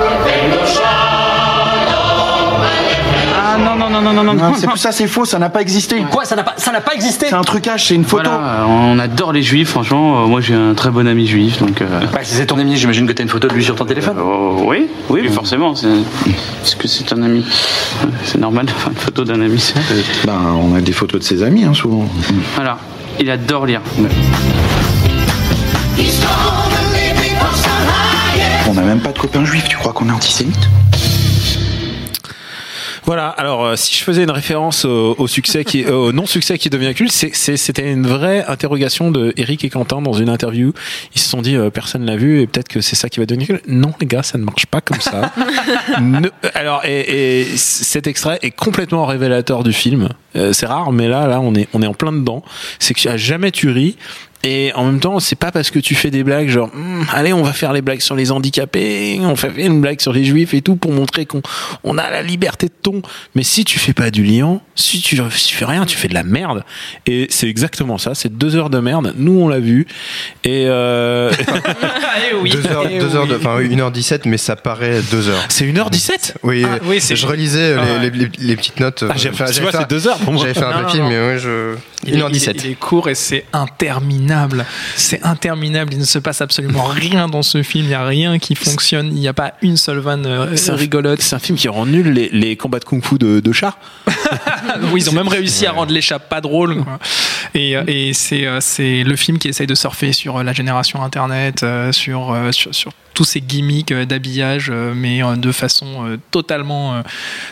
[3.65, 4.35] Non, non, non, non, non, non.
[4.35, 6.03] Non, c'est- Ça, c'est faux, ça n'a pas existé.
[6.11, 8.31] Quoi, ça n'a pas, ça n'a pas existé C'est un trucage, c'est une photo.
[8.31, 10.23] Voilà, on adore les juifs, franchement.
[10.23, 11.81] Euh, Moi j'ai un très bon ami juif, donc.
[11.83, 13.85] euh, Bah, si c'est ton ami, j'imagine que t'as une photo de lui sur ton
[13.85, 14.17] téléphone.
[14.19, 15.75] euh, oui, oui, forcément.
[15.75, 17.45] c'est- Est-ce que c'est un ami?
[18.03, 19.59] Euh, C'est normal, enfin, une photo d'un ami.
[19.59, 19.75] c'est-
[20.27, 22.07] Ben, on a des photos de ses amis, hein, souvent.
[22.55, 22.79] Voilà,
[23.19, 23.81] il adore lire.
[28.69, 30.69] On n'a même pas de copains juifs, tu crois qu'on est antisémite
[33.11, 33.31] Voilà.
[33.31, 36.71] Alors, euh, si je faisais une référence au, au succès qui, euh, au non-succès qui
[36.71, 40.73] devient culte, c'est- c'est- c'était une vraie interrogation de Eric et Quentin dans une interview.
[41.17, 43.27] Ils se sont dit, euh, personne l'a vu et peut-être que c'est ça qui va
[43.27, 43.65] devenir culte.
[43.67, 45.33] Non, les gars, ça ne marche pas comme ça.
[46.01, 50.11] Ne- alors, et, et cet extrait est complètement révélateur du film.
[50.37, 52.45] Euh, c'est rare, mais là, là, on est, on est en plein dedans.
[52.79, 53.97] C'est que à jamais tu ris.
[54.43, 57.33] Et en même temps, c'est pas parce que tu fais des blagues genre, Hum, allez,
[57.35, 60.55] on va faire les blagues sur les handicapés, on fait une blague sur les juifs
[60.55, 61.43] et tout pour montrer qu'on
[61.85, 63.03] on a la liberté de ton.
[63.35, 66.09] Mais si tu fais pas du liant, si tu, si tu fais rien, tu fais
[66.09, 66.65] de la merde.
[67.07, 68.15] Et c'est exactement ça.
[68.15, 69.13] C'est deux heures de merde.
[69.19, 69.87] Nous, on l'a vu.
[70.45, 71.31] Et euh...
[72.51, 75.45] Deux heures, deux heures de, enfin, 1h17, mais ça paraît 2 heures.
[75.49, 77.99] c'est 1h17 Oui, Ah, oui, c'est- je relisais Ah, les, ouais.
[78.11, 79.05] les- les- les petites notes.
[79.09, 80.43] Ah, j'avais vois, fait- c'est deux heures pour moi.
[80.43, 81.75] J'avais fait un Non, papier, non, mais ouais, je.
[82.05, 82.53] Il est- 1h17.
[82.55, 84.65] Il il est court et c'est interminable.
[84.97, 85.93] C'est interminable.
[85.93, 87.85] Il ne se passe absolument rien dans ce film.
[87.85, 89.09] Il n'y a rien qui fonctionne.
[89.09, 91.21] Il n'y a pas une seule vanne euh, C'est un- rigolote.
[91.21, 93.77] C'est un film qui rend nul les, les combats de kung-fu de, de chats.
[94.93, 96.83] oui, ils ont même réussi à rendre l'échappe pas drôle.
[96.83, 96.99] quoi.
[97.55, 101.03] Et, euh, et c'est euh, c'est le film qui essaye de surfer sur la génération
[101.03, 107.03] Internet, sur, sur, sur tous ces gimmicks d'habillage, mais de façon totalement,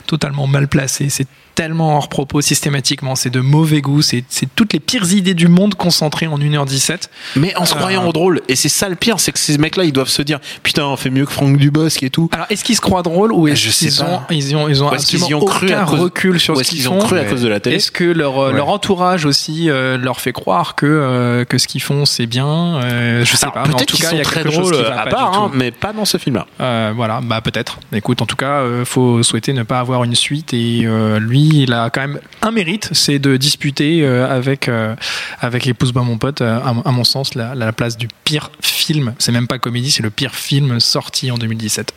[0.07, 1.09] totalement mal placée.
[1.11, 1.27] C'est
[1.59, 3.17] tellement hors propos systématiquement.
[3.17, 4.01] C'est de mauvais goût.
[4.01, 7.09] C'est c'est toutes les pires idées du monde concentrées en 1h17.
[7.35, 8.13] Mais en se croyant Euh.
[8.13, 8.43] drôle.
[8.49, 10.97] Et c'est ça le pire, c'est que ces mecs-là, ils doivent se dire Putain, on
[10.97, 12.29] fait mieux que Franck Dubosc et tout.
[12.33, 15.39] Alors, est-ce qu'ils se croient drôles ou est-ce qu'ils ont, ils ont, ils ont absolument
[15.43, 17.59] ont cru aucun cause- recul sur ce qu'ils qu'ils ont cru à cause de la
[17.59, 18.57] télé Est-ce que leur, euh, Ouais.
[18.57, 22.47] leur entourage aussi euh, leur fait croire que, euh, que ce qu'ils font c'est bien
[22.85, 23.65] euh, Je sais Alors, pas.
[23.67, 25.01] mais en tout qu'ils cas, sont il y a très quelque chose drôles qui va
[25.01, 26.47] à pas part, hein, mais pas dans ce film-là.
[26.95, 27.81] Voilà, bah peut-être.
[27.93, 30.55] Écoute, en tout cas, faut souhaiter ne pas avoir une suite.
[30.55, 31.19] Et euh,
[31.53, 34.95] il a quand même un mérite, c'est de disputer euh, avec euh,
[35.41, 38.51] avec épouse moi mon pote, euh, à, à mon sens, la, la place du pire
[38.61, 39.15] film.
[39.19, 41.93] C'est même pas comédie, c'est le pire film sorti en 2017.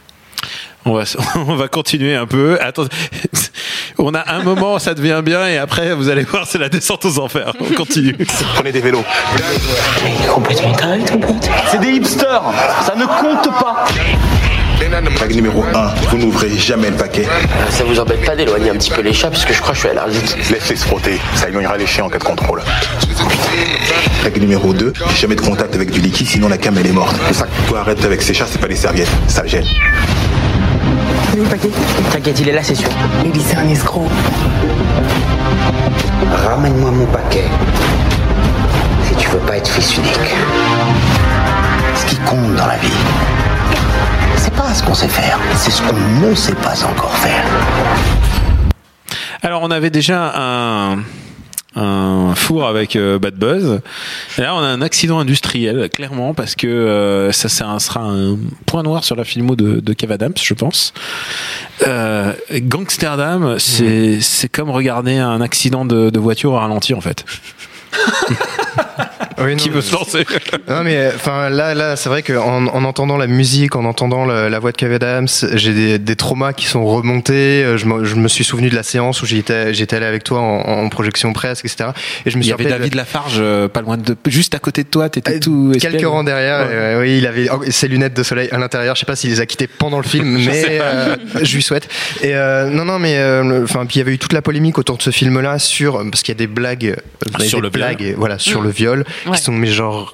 [0.86, 1.04] On va,
[1.36, 2.58] on va continuer un peu.
[2.62, 2.86] Attends,
[3.98, 7.06] on a un moment, ça devient bien, et après, vous allez voir, c'est la descente
[7.06, 7.54] aux enfers.
[7.60, 8.16] On continue.
[8.56, 9.04] Prenez des vélos.
[9.38, 11.50] Il est complètement taré, ton pote.
[11.68, 12.44] C'est des hipsters
[12.86, 13.86] Ça ne compte pas
[15.20, 17.28] Règle numéro 1, vous n'ouvrez jamais le paquet.
[17.70, 19.76] Ça vous embête pas d'éloigner un petit peu les chats parce que je crois que
[19.76, 20.36] je suis allergique.
[20.50, 22.64] Laissez se frotter, ça éloignera les chiens en cas de contrôle.
[24.24, 27.16] Règle numéro 2, jamais de contact avec du liquide, sinon la cam elle est morte.
[27.28, 29.66] C'est ça que toi arrête avec ces chats, c'est pas des serviettes, ça gêne.
[31.34, 31.70] Il le paquet?
[32.12, 32.90] T'inquiète, il est là, c'est sûr.
[33.24, 34.08] Mais c'est un escroc.
[36.48, 37.46] Ramène-moi mon paquet.
[39.08, 40.20] Si tu veux pas être fils unique.
[41.96, 42.90] Ce qui compte dans la vie,
[44.52, 47.44] c'est pas ce qu'on sait faire, c'est ce qu'on ne sait pas encore faire.
[49.42, 51.00] Alors, on avait déjà un,
[51.76, 53.82] un four avec euh, Bad Buzz.
[54.38, 58.38] Et là, on a un accident industriel, clairement, parce que euh, ça, ça sera un
[58.66, 60.94] point noir sur la filmo de, de Kev Adams, je pense.
[61.88, 67.26] Euh, Gangsterdam, c'est comme regarder un accident de, de voiture au ralenti, en fait.
[69.46, 70.26] Oui, non, qui veut se lancer.
[70.68, 74.50] Non mais enfin là là c'est vrai qu'en en entendant la musique, en entendant la,
[74.50, 77.64] la voix de Kev Adams, j'ai des, des traumas qui sont remontés.
[77.64, 80.24] Euh, Je me, je me suis souvenu de la séance où j'étais j'étais allé avec
[80.24, 81.90] toi en, en projection presque etc.
[82.26, 84.60] Et je me Il y suis avait David Lafarge, euh, pas loin de, juste à
[84.60, 85.70] côté de toi, t'étais tout.
[85.74, 86.06] Quelques espiègle.
[86.08, 86.68] rangs derrière, Ouais.
[86.72, 88.96] euh, oui, il avait ses lunettes de soleil à l'intérieur.
[88.96, 91.88] Je sais pas s'il les a quittées pendant le film, mais euh, je lui souhaite.
[92.22, 94.78] Et euh, non, non, mais euh, enfin, puis il y avait eu toute la polémique
[94.78, 97.70] autour de ce film-là sur parce qu'il y a des blagues, euh, Sur des le
[97.70, 97.72] viol.
[97.72, 99.38] blagues, voilà, sur le viol, Ouais.
[99.38, 100.14] qui sont mais genre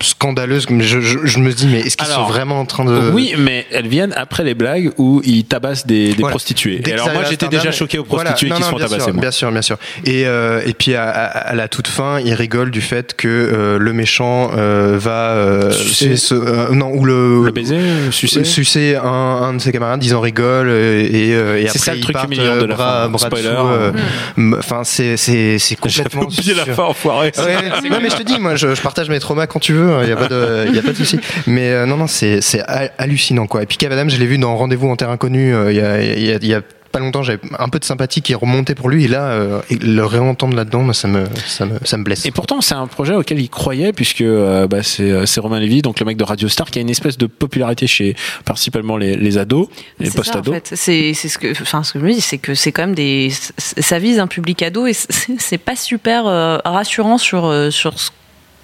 [0.00, 0.68] scandaleuses.
[0.70, 3.34] Mais Je, je, je me dis, mais est-ce qu'ils sont vraiment en train de Oui,
[3.38, 6.30] mais elles viennent après les blagues où ils tabassent des, des Voilà.
[6.30, 6.80] prostituées.
[6.86, 8.30] Et alors moi j'étais déjà choqué aux voilà.
[8.30, 9.04] prostituées Non, qui non, se font bien tabasser.
[9.04, 9.20] sûr, moi.
[9.20, 9.76] Bien sûr, bien sûr.
[10.04, 13.28] Et, euh, et puis à, à- à la toute fin, il rigole du fait que
[13.28, 16.14] euh, le méchant euh, va euh, Sucer.
[16.32, 17.78] euh, non ou le, Le baiser,
[18.10, 18.44] sucer.
[18.44, 21.98] sucer un, un de ses camarades, ils en rigolent et, euh, et après ça le
[21.98, 23.08] ils truc partent, de la bras, fin.
[23.10, 23.48] bras Spoiler.
[23.48, 23.92] dessous, euh,
[24.38, 26.22] m- Enfin c'est c'est c'est complètement.
[26.22, 27.32] Oublié la fin, enfoiré.
[27.38, 30.02] Ouais, non mais je te dis, moi je, je partage mes traumas quand tu veux,
[30.02, 31.18] il y a pas de, y a pas de souci.
[31.46, 33.62] Mais euh, non non c'est c'est ha- hallucinant quoi.
[33.62, 35.80] Et puis Kev Adams, je l'ai vu dans Rendez-vous en terre inconnue euh, il y
[35.80, 38.34] a il y a, il y a pas longtemps, j'avais un peu de sympathie qui
[38.34, 42.04] remontait pour lui et là euh, le réentendre là-dedans, ça me ça me ça me
[42.04, 42.24] blesse.
[42.24, 45.60] Et pourtant, c'est un projet auquel il croyait, puisque euh, bah, c'est euh, c'est Romain
[45.60, 48.96] Lévy, donc le mec de Radio Star, qui a une espèce de popularité chez principalement
[48.96, 49.68] les, les ados,
[49.98, 50.54] les ça, en post-ados.
[50.54, 50.70] fait.
[50.74, 52.94] C'est c'est ce que, enfin, ce que je me dis, c'est que c'est quand même
[52.94, 57.98] des, ça vise un public ado et c'est pas super euh, rassurant sur euh, sur
[57.98, 58.10] ce-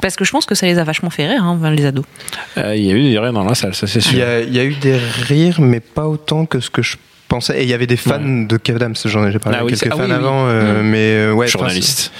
[0.02, 2.04] parce que je pense que ça les a vachement fait rire, hein, les ados.
[2.58, 4.12] Euh, il y a eu des rires dans la salle, ça c'est sûr.
[4.12, 6.96] il y a eu des rires, mais pas autant que ce que je
[7.28, 7.60] pensais.
[7.60, 9.86] Et il y avait des fans de Kev Adams, j'en ai parlé Ah oui, quelques
[9.86, 10.14] ah fans oui, oui.
[10.14, 10.86] avant, euh, Mm.
[10.86, 11.48] mais euh, ouais.
[11.48, 12.12] Journaliste.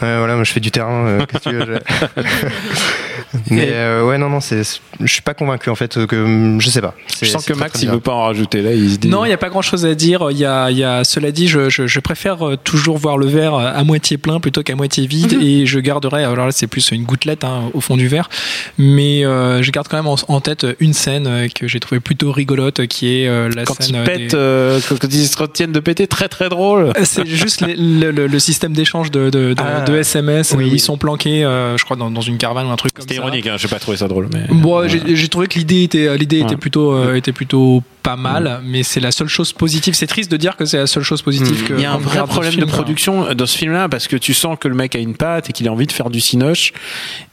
[0.00, 1.06] voilà, moi je fais du terrain.
[1.06, 1.78] euh, qu'est-ce que tu veux,
[2.16, 2.22] je-
[3.50, 4.62] mais euh, ouais, non, non, c'est,
[5.00, 6.94] je suis pas convaincu en fait que je sais pas.
[7.20, 9.08] Je sens que très, Max, très il veut pas en rajouter là, il se dit.
[9.08, 10.28] Non, il n'y a pas grand chose à dire.
[10.30, 13.18] Il y a, il y a, cela dit, je, je, je préfère euh, toujours voir
[13.18, 16.66] le verre à moitié plein plutôt qu'à moitié vide et je garderai, alors là c'est
[16.66, 18.28] plus une gouttelette hein, au fond du verre,
[18.78, 22.00] mais euh, je garde quand même en, en tête une scène euh, que j'ai trouvée
[22.00, 23.96] plutôt rigolote qui est euh, la Quand scène.
[23.96, 26.92] ils euh, pètent, des- euh, quand ils se retiennent de péter, très très drôle.
[27.04, 29.80] C'est juste les- le, le- le système d'échange de, de, de, Ah.
[29.82, 32.76] de SMS où ils sont planqués, euh, je crois, dans, dans une caravane ou un
[32.76, 33.15] truc comme ça.
[33.16, 34.28] Ironique, hein, j'ai pas trouvé ça drôle.
[34.32, 34.46] Mais...
[34.50, 36.56] Bon, j'ai- j'ai trouvé que l'idée était, l'idée était Ouais.
[36.56, 39.94] plutôt, euh, était plutôt pas mal, mais c'est la seule chose positive.
[39.94, 41.74] C'est triste de dire que c'est la seule chose positive que.
[41.74, 44.32] Il y a un vrai problème de film, production dans ce film-là parce que tu
[44.32, 46.72] sens que le mec a une patte et qu'il a envie de faire du cinoche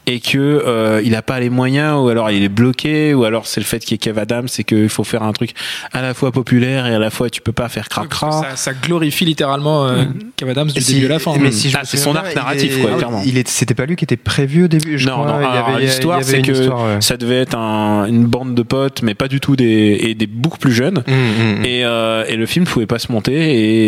[0.06, 3.46] et que euh, il a pas les moyens ou alors il est bloqué ou alors
[3.46, 5.52] c'est le fait qu'il y ait Kev Adams c'est qu'il faut faire un truc
[5.92, 8.32] à la fois populaire et à la fois tu peux pas faire cracra.
[8.42, 10.04] Ça, ça glorifie littéralement euh,
[10.36, 11.32] Kev Adams du Et si- début à la fin.
[11.40, 13.22] mais si Ah, c'est son arc narratif, est- quoi, ah, clairement.
[13.24, 14.98] Il est, c'était pas lui qui était prévu au début.
[14.98, 15.26] Je non, crois.
[15.26, 17.00] non, Il y alors, avait- il y avait- l'histoire il y c'est que histoire, ouais.
[17.00, 20.26] ça devait être un- une bande de potes, mais pas du tout des et des
[20.26, 21.04] beaucoup plus jeunes.
[21.06, 21.64] Hum, hum, hum.
[21.66, 23.36] Et, euh, et le film pouvait pas se monter.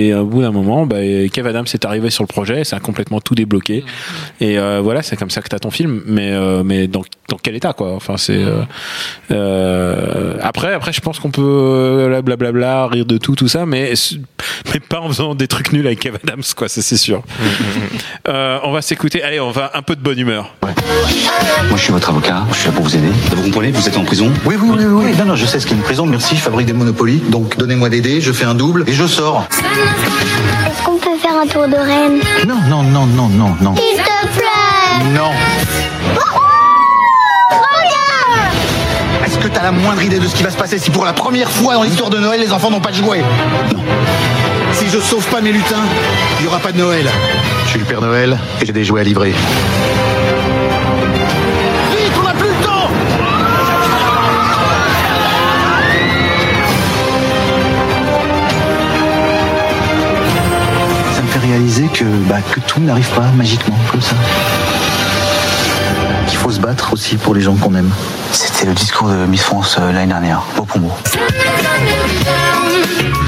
[0.09, 0.99] Et au bout d'un moment, bah,
[1.33, 3.83] Kev Adams est arrivé sur le projet, ça a complètement tout débloqué.
[4.43, 6.03] Et euh, voilà, c'est comme ça que t'as ton film.
[6.07, 7.95] Mais euh, mais dans dans quel état quoi?
[7.95, 8.61] Enfin c'est euh,
[9.31, 13.65] euh, après après je pense qu'on peut euh, là, blablabla rire de tout tout ça,
[13.65, 13.95] mais
[14.73, 17.23] mais pas en faisant des trucs nuls avec Kev Adams quoi, ça c'est sûr.
[18.29, 19.23] Euh, on va s'écouter.
[19.23, 20.55] Allez, on va un peu de bonne humeur.
[21.69, 23.09] Moi, je suis votre avocat, je suis là pour vous aider.
[23.35, 25.15] Vous comprenez, vous êtes en prison Oui, oui, oui, oui.
[25.19, 27.23] Non, non, je sais ce qu'est une prison, merci, je fabrique des monopolies.
[27.29, 29.47] Donc, donnez-moi des dés, je fais un double et je sors.
[29.51, 33.75] Est-ce qu'on peut faire un tour de Rennes Non, non, non, non, non, non.
[33.77, 35.31] S'il te plaît Non.
[39.25, 41.13] Est-ce que t'as la moindre idée de ce qui va se passer si pour la
[41.13, 43.23] première fois dans l'histoire de Noël, les enfants n'ont pas de jouets?
[43.75, 43.81] Non.
[44.73, 45.85] Si je sauve pas mes lutins,
[46.39, 47.09] il n'y aura pas de Noël.
[47.65, 49.35] Je suis le Père Noël et j'ai des jouets à livrer.
[61.57, 64.15] Réaliser que, bah, que tout n'arrive pas magiquement comme ça.
[66.27, 67.91] Qu'il faut se battre aussi pour les gens qu'on aime.
[68.31, 70.93] C'était le discours de Miss France euh, l'année dernière, mot pour mot.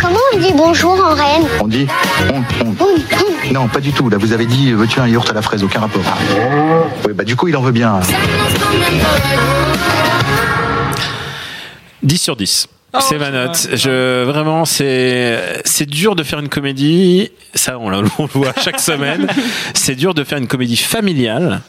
[0.02, 1.86] Comment on dit bonjour en Rennes On dit
[2.30, 3.54] on, on.
[3.54, 4.10] Non, pas du tout.
[4.10, 5.64] Là, vous avez dit veux-tu un yaourt à la fraise?
[5.64, 6.02] Aucun rapport.
[7.06, 7.98] Oui, bah du coup, il en veut bien.
[12.02, 12.68] 10 sur 10.
[13.00, 13.68] C'est ma note.
[13.74, 17.30] Je, vraiment, c'est, c'est dur de faire une comédie.
[17.54, 19.26] Ça, on, l'a- on le voit chaque semaine.
[19.74, 21.60] C'est dur de faire une comédie familiale.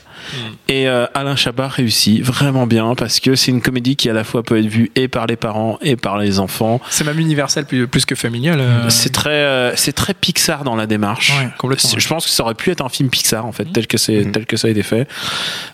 [0.68, 4.24] Et euh, Alain Chabat réussit vraiment bien parce que c'est une comédie qui à la
[4.24, 6.80] fois peut être vue et par les parents et par les enfants.
[6.89, 8.60] C'est même universel plus, plus que familial.
[8.60, 8.89] euh.
[8.89, 11.32] C'est très, euh, c'est très Pixar dans la démarche.
[11.39, 13.65] Ouais, complètement, C'est- Je pense que ça aurait pu être un film Pixar en fait,
[13.74, 15.08] tel que c'est, tel que ça a été fait.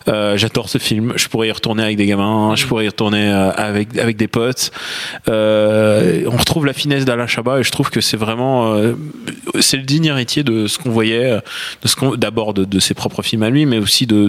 [0.08, 1.14] Euh, j'adore ce film.
[1.16, 2.56] Je pourrais y retourner avec des gamins.
[2.56, 4.72] Je pourrais y retourner euh, avec avec des potes.
[5.30, 8.94] Euh, on retrouve la finesse d'Alain Chabat et je trouve que c'est vraiment, euh,
[9.60, 11.40] c'est le digne héritier de ce qu'on voyait,
[11.82, 14.28] de ce qu'on, d'abord de, de ses propres films à lui, mais aussi de,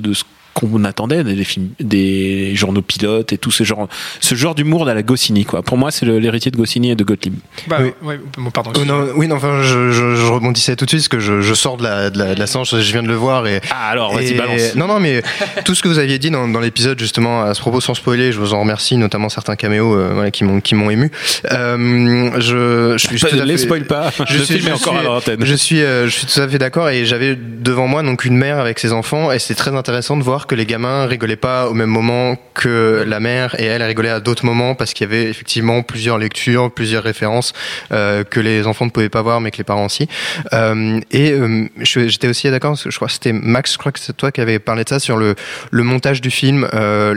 [0.58, 3.88] qu'on attendait des films, des journaux pilotes et tout ce genre,
[4.20, 5.62] ce genre d'humour à la Goscinny quoi.
[5.62, 7.34] Pour moi, c'est l'héritier de Goscinny et de Gottlieb.
[7.68, 7.90] Bah, Oui.
[8.02, 8.72] ouais, bon, pardon.
[8.74, 11.42] Oh, non, oui, non, enfin, je, je, je rebondissais tout de suite parce que je,
[11.42, 13.60] je sors de la, de la, de la séance, je viens de le voir et.
[13.70, 14.74] Ah alors, vas-y, balance.
[14.76, 15.22] Non, non, mais
[15.66, 18.32] tout ce que vous aviez dit dans, dans l'épisode, justement, à ce propos, sans spoiler,
[18.32, 21.10] je vous en remercie, notamment certains caméos euh, voilà, qui m'ont qui m'ont ému.
[21.52, 24.10] Euh, je, je suis Pas- tout à les fait- spoil pas.
[24.26, 25.44] Je Le suis, film est je encore suis- à l'antenne.
[25.44, 28.36] Je suis, euh, je suis tout à fait d'accord et j'avais devant moi donc une
[28.36, 31.68] mère avec ses enfants et c'est très intéressant de voir que les gamins rigolaient pas
[31.68, 35.12] au même moment que la mère et elle rigolait à d'autres moments parce qu'il y
[35.12, 37.52] avait effectivement plusieurs lectures, plusieurs références
[37.92, 40.08] euh, que les enfants ne pouvaient pas voir mais que les parents aussi.
[40.52, 44.16] Euh, et euh, j'étais aussi d'accord, je crois que c'était Max, je crois que c'est
[44.16, 45.34] toi qui avait parlé de ça sur le,
[45.70, 46.68] le montage du film,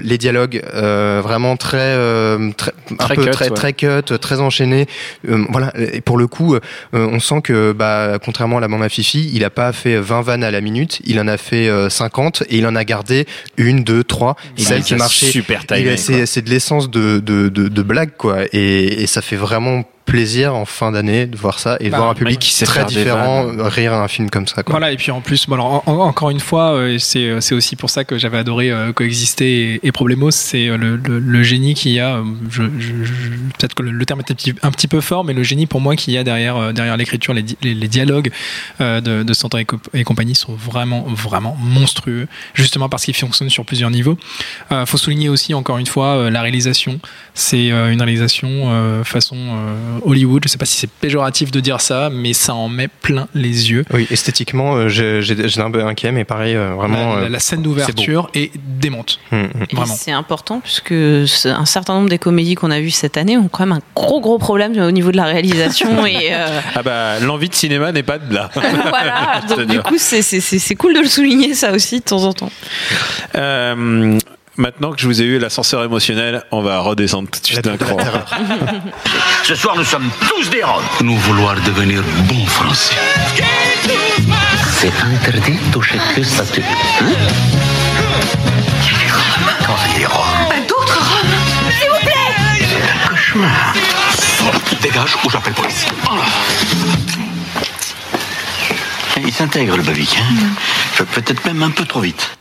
[0.04, 1.96] les dialogues vraiment très,
[2.58, 3.56] très, un Très peu cut, très, ouais.
[3.56, 4.88] très cut, très enchaîné.
[5.24, 5.72] Voilà.
[5.78, 6.58] Et pour le coup,
[6.94, 10.44] on sent que, bah, contrairement à la à Fifi, il a pas fait 20 vannes
[10.44, 13.19] à la minute, il en a fait euh, 50 et il en a gardé
[13.58, 15.26] une, deux, trois, Il celles a qui ça marchaient.
[15.28, 15.98] super quoi.
[15.98, 18.46] C'est c'est de l'essence de, de, de, de blague, quoi.
[18.54, 21.98] Et, et ça fait vraiment plaisir en fin d'année de voir ça et de Bah,
[21.98, 23.62] voir un public qui sait très différent vannes.
[23.62, 24.74] rire à un film comme ça, quoi.
[24.74, 27.54] Voilà, et puis en plus, bon, alors, en- en- encore une fois, euh, c'est c'est
[27.56, 31.20] aussi pour ça que j'avais adoré euh, Coexister et, et Problemos, c'est euh, le, le-
[31.20, 34.32] le génie qu'il y a, euh, je, je- je- peut-être que le, le terme est
[34.32, 36.58] un petit, un petit peu fort, mais le génie pour moi qu'il y a derrière,
[36.58, 38.32] euh, derrière l'écriture, les, di- les, les dialogues
[38.82, 43.16] euh, de, de Santa et, co- et compagnie sont vraiment, vraiment monstrueux, justement parce qu'ils
[43.16, 44.18] fonctionnent sur plusieurs niveaux.
[44.72, 47.00] Euh, faut souligner aussi, encore une fois, euh, la réalisation.
[47.34, 51.60] C'est euh, une réalisation euh, façon euh, Hollywood, je sais pas si c'est péjoratif de
[51.60, 53.86] dire ça, mais ça en met plein les yeux.
[53.94, 57.16] Oui, esthétiquement, euh, j'ai- j'ai- un peu inquiet, mais pareil, euh, vraiment.
[57.16, 59.20] La, la- euh, la scène d'ouverture est démonte.
[59.32, 59.50] Hum, hum.
[59.70, 59.94] Et Vraiment.
[59.96, 63.66] C'est important puisque un certain nombre des comédies qu'on a vues cette année ont quand
[63.66, 67.50] même un gros gros problème au niveau de la réalisation et euh, Ah bah l'envie
[67.50, 68.50] de cinéma n'est pas de là.
[68.56, 69.42] voilà.
[69.50, 72.24] Donc du coup c'est c'est- c'est c'est cool de le souligner ça aussi de temps
[72.24, 72.52] en temps.
[73.36, 74.18] Euh,
[74.60, 77.78] maintenant que je vous ai eu l'ascenseur émotionnel, on va redescendre tout de suite d'un
[77.78, 77.98] cran.
[79.44, 80.84] Ce soir, nous sommes tous des Roms.
[81.02, 82.96] Nous vouloir devenir bons Français.
[84.72, 86.62] C'est interdit de toucher que ça tue.
[86.62, 87.08] Hein
[89.66, 90.68] Quand c'est des Roms.
[90.68, 93.74] D'autres Roms S'il vous plaît C'est un cauchemar.
[94.82, 95.86] Dégage ou j'appelle police.
[99.26, 100.18] Il s'intègre le babic.
[100.20, 102.38] Hein Peut-être même un peu trop vite.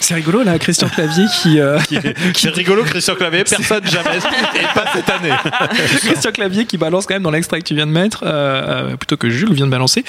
[0.00, 1.60] C'est rigolo là, Christian Clavier qui.
[1.60, 1.78] euh,
[2.34, 5.32] C'est rigolo, Christian Clavier, personne jamais, et pas cette année.
[6.00, 8.96] Christian Clavier qui balance quand même dans l'extrait que tu viens de mettre, euh, euh,
[8.96, 10.04] plutôt que Jules vient de balancer,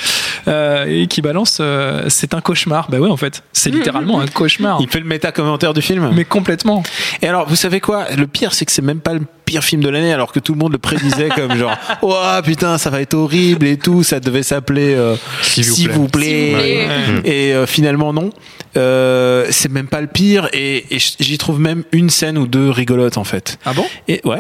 [0.47, 2.89] euh, et qui balance euh, c'est un cauchemar.
[2.89, 4.77] Bah ouais, en fait, c'est littéralement un cauchemar.
[4.81, 6.11] Il fait le méta-commentaire du film.
[6.13, 6.83] Mais complètement.
[7.21, 8.05] Et alors, vous savez quoi?
[8.15, 10.53] Le pire, c'est que c'est même pas le pire film de l'année, alors que tout
[10.53, 14.19] le monde le prédisait comme genre, oh putain, ça va être horrible et tout, ça
[14.19, 15.95] devait s'appeler euh, S'il vous S'il plaît.
[15.97, 16.25] vous plaît.
[16.27, 16.87] S'il vous plaît.
[17.23, 17.29] Ouais.
[17.29, 18.29] Et euh, finalement, non.
[18.75, 22.69] Euh, c'est même pas le pire, et, et j'y trouve même une scène ou deux
[22.69, 23.57] rigolotes en fait.
[23.65, 23.85] Ah bon?
[24.09, 24.37] Et ouais.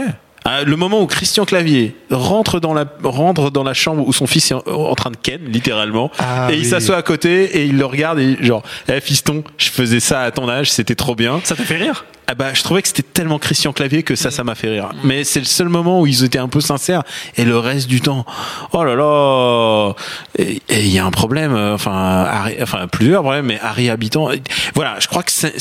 [0.49, 4.27] Ah, Le moment où Christian Clavier rentre dans la rentre dans la chambre où son
[4.27, 7.65] fils est en, en train de ken littéralement Ah et il s'assoit à côté et
[7.65, 11.15] il le regarde et genre eh fiston je faisais ça à ton âge c'était trop
[11.15, 12.05] bien Ça t'a fait rire?
[12.29, 14.89] Ah bah, je trouvais que c'était tellement Christian Clavier que ça, ça m'a fait rire.
[15.05, 17.03] Mais c'est le seul moment où ils étaient un peu sincères.
[17.37, 18.25] Et le reste du temps,
[18.73, 19.93] oh là là,
[20.37, 21.53] et il y a un problème.
[21.55, 24.27] euh, Enfin, Harry- enfin plusieurs problèmes, mais Harry Habitant.
[24.75, 25.55] Voilà, je crois que c'est.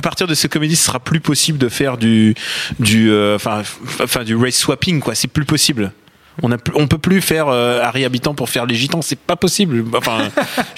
[0.00, 2.34] À partir de ces comédies, ce sera plus possible de faire du,
[2.78, 3.60] du, euh, enfin,
[4.02, 5.14] enfin, du race swapping, quoi.
[5.14, 5.92] C'est plus possible.
[6.42, 9.18] On a, plus- on peut plus faire euh, Harry Habitant pour faire les gitans, c'est
[9.18, 9.84] pas possible.
[9.94, 10.30] Enfin,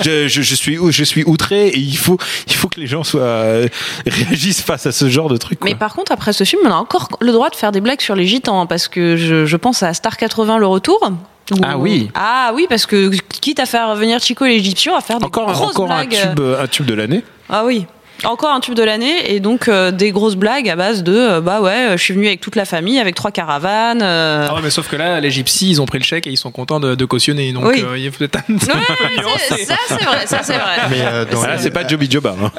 [0.05, 3.05] je, je, je suis, je suis outré et il faut, il faut que les gens
[3.05, 3.69] soient euh,
[4.05, 5.61] réagissent face à ce genre de truc.
[5.61, 5.71] quoi.
[5.71, 8.01] Mais par contre après ce film on a encore le droit de faire des blagues
[8.01, 10.99] sur les gitans parce que je, je pense à Star 80 le retour.
[11.53, 12.11] où- Ah oui.
[12.15, 15.77] Ah oui parce que quitte à faire venir Chico l'Égyptien à faire des encore, grosses
[15.77, 16.17] encore un blagues.
[16.17, 17.23] euh, tube, un tube de l'année.
[17.49, 17.87] Ah oui.
[18.25, 21.41] Encore un tube de l'année et donc euh, des grosses blagues à base de euh,
[21.41, 24.01] bah ouais euh, je suis venu avec toute la famille avec trois caravanes.
[24.03, 24.47] euh.
[24.49, 26.37] Ah ouais, mais sauf que là, les gypsies, ils ont pris le chèque et ils
[26.37, 27.53] sont contents de, de cautionner.
[27.53, 27.83] Donc, Oui.
[27.85, 28.55] euh, il y a peut-être un.
[28.55, 30.77] Ouais, ça c'est vrai ça c'est vrai.
[30.91, 32.35] Mais euh, Voilà, c'est pas Joby Joba.
[32.43, 32.51] hein.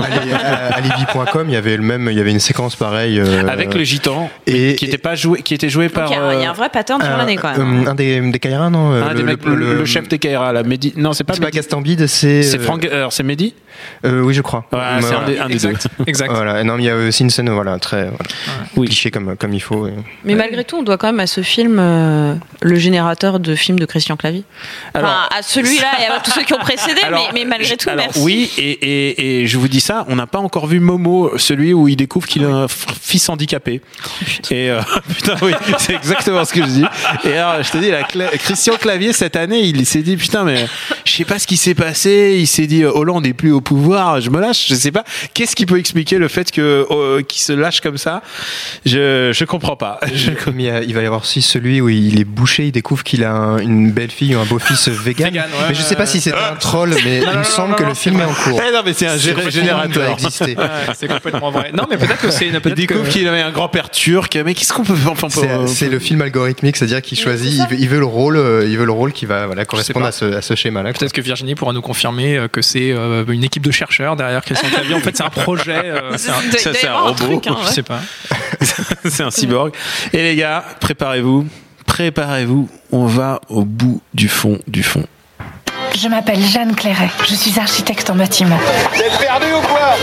[0.76, 3.20] Alibi.com, il y avait le même, il y avait une séquence pareille.
[3.20, 6.08] euh, Avec le gitan, et qui était pas joué, qui était joué par.
[6.10, 7.88] il y, a un- il y a un vrai pattern sur l'année quand même.
[7.88, 10.94] un des, des Kairas, non un des mecs- le, le chef des Kaira, là, Mehdi.
[10.98, 12.44] Non, c'est pas C'est pas c'est.
[12.44, 12.86] C'est Franck.
[12.86, 13.54] Alors, c'est Mehdi
[14.06, 14.66] euh, oui, je crois.
[14.72, 15.74] Ouais, c'est un des, deux.
[16.08, 16.32] Exact.
[16.34, 16.64] Voilà.
[16.64, 18.18] Non, mais il y a aussi une scène, voilà, très voilà,
[18.76, 18.88] Oui.
[18.88, 19.88] cliché comme comme il faut.
[19.88, 23.56] et- Mais malgré tout, on doit quand même à ce film euh, le générateur de
[23.56, 24.44] films de Christian Clavier.
[24.90, 27.78] Enfin, Alors- à celui-là et à tous ceux qui ont précédé, Alors, mais, mais malgré
[27.78, 28.22] tout, alors, merci.
[28.22, 31.74] Oui, et, et, et je vous dis ça, on n'a pas encore vu Momo, celui
[31.74, 33.82] où il découvre qu'il a un fils handicapé.
[34.52, 34.82] Et euh,
[35.16, 36.86] putain, oui, c'est exactement ce que je dis.
[37.26, 40.44] Et alors, je te dis, la Cla- Christian Clavier cette année, il s'est dit putain,
[40.44, 40.66] mais
[41.06, 42.38] je sais pas ce qui s'est passé.
[42.40, 45.04] Il s'est dit euh, Hollande est plus au pouvoir, je me lâche, je sais pas.
[45.34, 48.22] Qu'est- qu'est-ce qui peut expliquer le fait que euh, qu'il se lâche comme ça?
[48.86, 50.00] Je je comprends pas.
[50.14, 52.66] Je- Comme il, y a- il va y avoir aussi celui où il est bouché,
[52.68, 55.28] il découvre qu'il a un- une belle fille ou un beau fils vegan.
[55.28, 57.38] Vegan, ouais, mais je sais pas si c'était un troll, mais Non, il non, me
[57.38, 58.62] non, semble non, que non, le film est en cours.
[58.68, 60.18] Eh non, mais c'est un générateur.
[60.24, 61.72] Ouais, c'est complètement vrai.
[61.74, 62.60] Non, mais peut-être que c'est une.
[62.66, 64.38] Il découvre qu'il avait un grand-père turc.
[64.46, 67.54] Mais qu'est-ce qu'on peut faire enfin, C'est pour- c'est le film algorithmique, c'est-à-dire qu'il choisit,
[67.54, 70.06] il veut, il veut le rôle, euh, il veut le rôle qui va voilà, correspondre
[70.06, 70.94] à ce, à ce schéma-là.
[70.94, 74.42] Peut-être que Virginie pourra nous confirmer euh, que c'est euh, une équipe de chercheurs derrière
[74.44, 74.96] Christian Clavier.
[74.96, 75.82] En fait, un projet.
[75.86, 77.14] euh, c'est un- y c'est un robot.
[77.26, 78.00] truc, hein, Je sais pas.
[79.10, 79.74] c'est un cyborg.
[80.14, 81.48] Et les gars, préparez-vous.
[81.86, 82.70] Préparez-vous.
[82.92, 85.04] On va au bout du fond du fond.
[85.96, 87.10] Je m'appelle Jeanne Clairet.
[87.30, 88.58] Je suis architecte en bâtiment.
[88.98, 89.96] T'es perdu ou quoi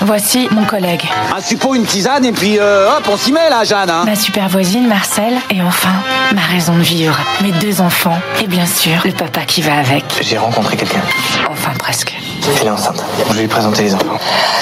[0.00, 1.02] Voici mon collègue,
[1.36, 3.90] Un suppôt, une tisane et puis euh, hop, on s'y met là, Jeanne.
[3.90, 4.04] Hein.
[4.06, 5.92] ma super voisine Marcel, et enfin,
[6.34, 10.04] ma raison de vivre, mes deux enfants, et bien sûr, le papa qui va avec.
[10.22, 11.02] J'ai rencontré quelqu'un.
[11.50, 12.14] Enfin, presque.
[12.60, 13.02] Elle est enceinte.
[13.28, 14.18] Je vais lui présenter les enfants.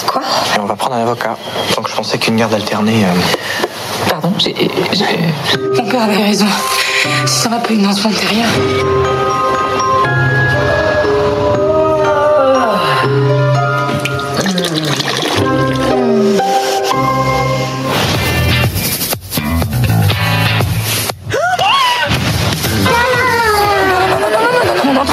[0.07, 0.23] Quoi?
[0.57, 1.37] Et on va prendre un avocat.
[1.77, 3.05] Donc je pensais qu'une garde alternée.
[3.05, 3.69] euh,
[4.09, 4.55] Pardon, j'ai.
[5.77, 6.47] Mon père avait raison.
[7.27, 8.11] Si ça va pas une enfant,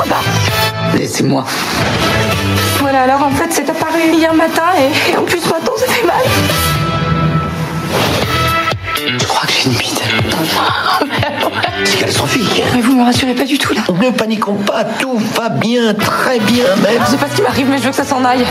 [0.09, 0.97] pas.
[0.97, 1.45] Laissez-moi.
[2.91, 6.05] Voilà, alors en fait, c'est apparu hier matin et, et en plus maintenant, ça fait
[6.05, 6.25] mal.
[9.17, 10.03] Je crois que j'ai une bite.
[11.85, 12.61] C'est catastrophique.
[12.75, 13.79] Mais vous me rassurez pas du tout là.
[13.97, 17.01] Ne paniquons pas, tout va bien, très bien même.
[17.05, 18.45] Je sais pas ce qui m'arrive, mais je veux que ça s'en aille.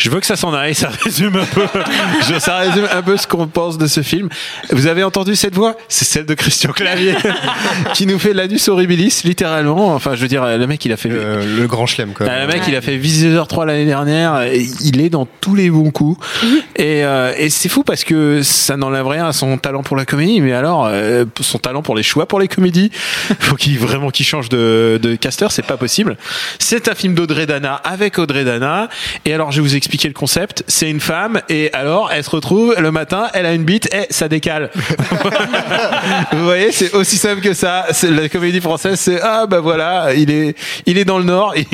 [0.00, 1.66] Je veux que ça s'en aille, ça résume un peu,
[2.32, 4.28] je- ça résume un peu ce qu'on pense de ce film.
[4.70, 5.76] Vous avez entendu cette voix?
[5.88, 7.14] C'est celle de Christian Clavier,
[7.94, 9.94] qui nous fait l'anus horribilis, littéralement.
[9.94, 11.10] Enfin, je veux dire, le mec, il a fait.
[11.10, 12.26] Le, le grand chelem, quoi.
[12.30, 14.40] Ah, le mec, il a fait Visiteur 3 l'année dernière.
[14.42, 16.18] et Il est dans tous les bons coups.
[16.76, 20.06] Et, euh, et c'est fou parce que ça n'enlève rien à son talent pour la
[20.06, 20.40] comédie.
[20.40, 22.90] Mais alors, euh, son talent pour les choix pour les comédies,
[23.38, 25.46] faut qu'il vraiment qu'il change de, de caster.
[25.50, 26.16] C'est pas possible.
[26.58, 28.88] C'est un film d'Audrey Dana avec Audrey Dana.
[29.26, 30.62] Et alors, je vais vous expliquer le concept.
[30.68, 34.06] C'est une femme et alors, elle se retrouve le matin, elle a une bite et
[34.10, 34.70] ça décale.
[36.32, 37.86] vous voyez, c'est aussi simple que ça.
[38.04, 41.54] La comédie française, c'est ah bah voilà, il est, il est dans le Nord.
[41.56, 41.66] Et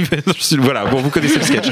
[0.58, 1.66] voilà, bon, vous connaissez le sketch.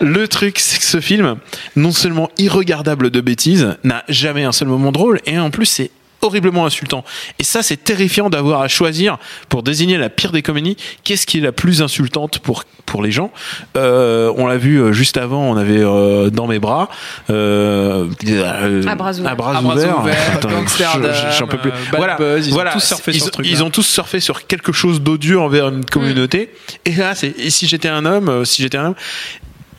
[0.00, 1.36] Le truc, c'est que ce film,
[1.76, 5.90] non seulement irregardable de bêtises, n'a jamais un seul moment drôle, et en plus c'est
[6.24, 7.04] horriblement insultant.
[7.38, 10.76] Et ça, c'est terrifiant d'avoir à choisir pour désigner la pire des comédies.
[11.04, 13.30] Qu'est-ce qui est la plus insultante pour pour les gens
[13.76, 15.42] Euh, On l'a vu euh, juste avant.
[15.42, 16.88] On avait euh, dans mes bras.
[17.30, 19.30] Euh, euh, À bras ouverts.
[19.30, 19.96] À bras ouverts.
[21.38, 21.70] j'en peux plus.
[21.70, 23.52] Bad voilà, Buzz, ils ont tous surfé ils, sur ce truc-là.
[23.52, 26.52] ils ont tous surfé sur quelque chose d'odieux envers une communauté.
[26.84, 28.94] Et là, c'est si j'étais un homme, si j'étais un homme,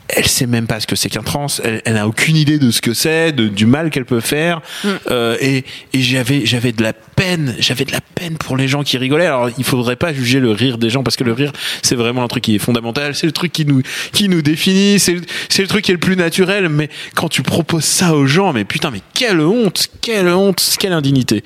[0.09, 1.47] elle sait même pas ce que c'est qu'un trans.
[1.63, 4.61] Elle, elle a aucune idée de ce que c'est, du mal qu'elle peut faire.
[5.11, 5.63] Euh, et
[5.93, 9.25] et j'avais j'avais de la peine, j'avais de la peine pour les gens qui rigolaient.
[9.25, 12.23] Alors il faudrait pas juger le rire des gens parce que le rire c'est vraiment
[12.23, 13.15] un truc qui est fondamental.
[13.15, 14.99] C'est le truc qui nous qui nous définit.
[14.99, 16.69] C'est le- c'est le truc qui est le plus naturel.
[16.69, 20.93] Mais quand tu proposes ça aux gens, mais putain, mais quelle honte, quelle honte, quelle
[20.93, 21.43] indignité.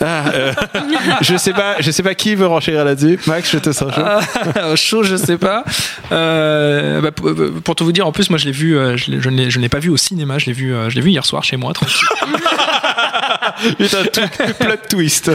[0.00, 0.52] Ah, euh,
[1.20, 3.18] je sais pas, je sais pas qui veut renchérir là-dessus.
[3.26, 4.00] Max, je te sens chaud.
[4.04, 5.64] Ah, chaud, je sais pas.
[6.12, 7.32] Euh, bah, pour,
[7.64, 9.36] pour tout vous dire, en plus, moi, je l'ai vu, euh, je l'ai- je ne
[9.36, 11.10] l'ai- je ne l'ai pas vu au cinéma, je l'ai vu, euh, je l'ai vu
[11.10, 11.96] hier soir chez moi, tranquille.
[13.78, 15.30] Putain, tout- plot twist.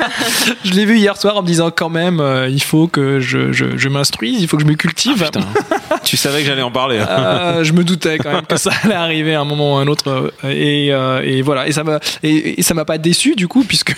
[0.64, 3.52] je l'ai vu hier soir en me disant quand même, euh, il faut que je,
[3.52, 5.30] je, je m'instruise, il faut que je me cultive.
[6.04, 6.98] tu savais que j'allais en parler.
[6.98, 9.80] Euh, je me doutais quand même que ça allait arriver à un moment ou à
[9.82, 10.08] un autre
[10.44, 13.48] euh, et, euh, et voilà et ça m'a et, et ça m'a pas déçu du
[13.48, 13.94] coup puisque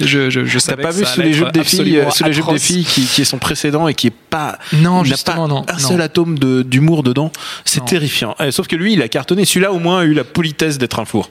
[0.00, 2.32] je je, je T'as savais pas que vu sous les jupes des filles, sous les
[2.32, 5.54] jupes des filles qui, qui est son précédent et qui est pas Non, justement, pas
[5.54, 5.78] non, un non.
[5.78, 7.30] seul atome de- d'humour dedans.
[7.64, 7.86] C'est Non.
[7.86, 8.34] terrifiant.
[8.40, 9.44] Eh, sauf que lui, il a cartonné.
[9.44, 11.30] Celui-là, au moins, a eu la politesse d'être un four.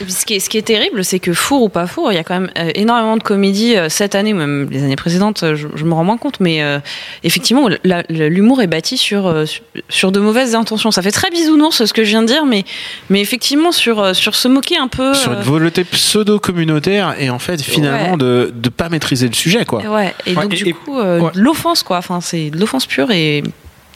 [0.00, 2.14] Puis, ce, qui est, ce qui est terrible, c'est que four ou pas four, il
[2.14, 5.42] y a quand même euh, énormément de comédies euh, cette année, même les années précédentes,
[5.42, 6.78] euh, je, je me rends moins compte, mais euh,
[7.24, 7.68] effectivement,
[8.08, 10.90] l'humour est bâti sur, sur, sur de mauvaises intentions.
[10.90, 12.64] Ça fait très bisounours ce que je viens de dire, mais,
[13.10, 15.14] mais effectivement, sur, sur se moquer un peu.
[15.14, 18.16] Sur une euh, volonté pseudo-communautaire et en fait, finalement, Ouais.
[18.16, 19.82] de ne pas maîtriser le sujet, quoi.
[19.82, 21.30] Ouais, et Ouais, donc et- du et- coup, euh, ouais.
[21.34, 21.98] de l'offense, quoi.
[21.98, 23.42] Enfin, c'est de l'offense pure et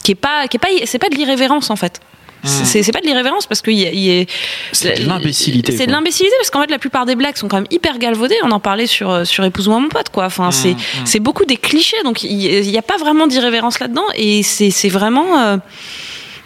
[0.03, 2.01] qui est pas, qui est pas, c'est pas de l'irrévérence en fait.
[2.45, 4.25] C'est c'est pas de l'irrévérence parce qu'il y a, il y a-
[4.73, 7.57] C'est de l'imbécilité, C'est de l'imbécilité parce qu'en fait la plupart des blagues sont quand
[7.59, 8.37] même hyper galvaudées.
[8.45, 10.25] On en parlait sur euh, sur épouse-moi mon pote quoi.
[10.27, 10.75] Enfin c'est
[11.05, 14.71] c'est beaucoup des clichés donc il il y a pas vraiment d'irrévérence là-dedans et c'est
[14.71, 15.57] c'est vraiment euh,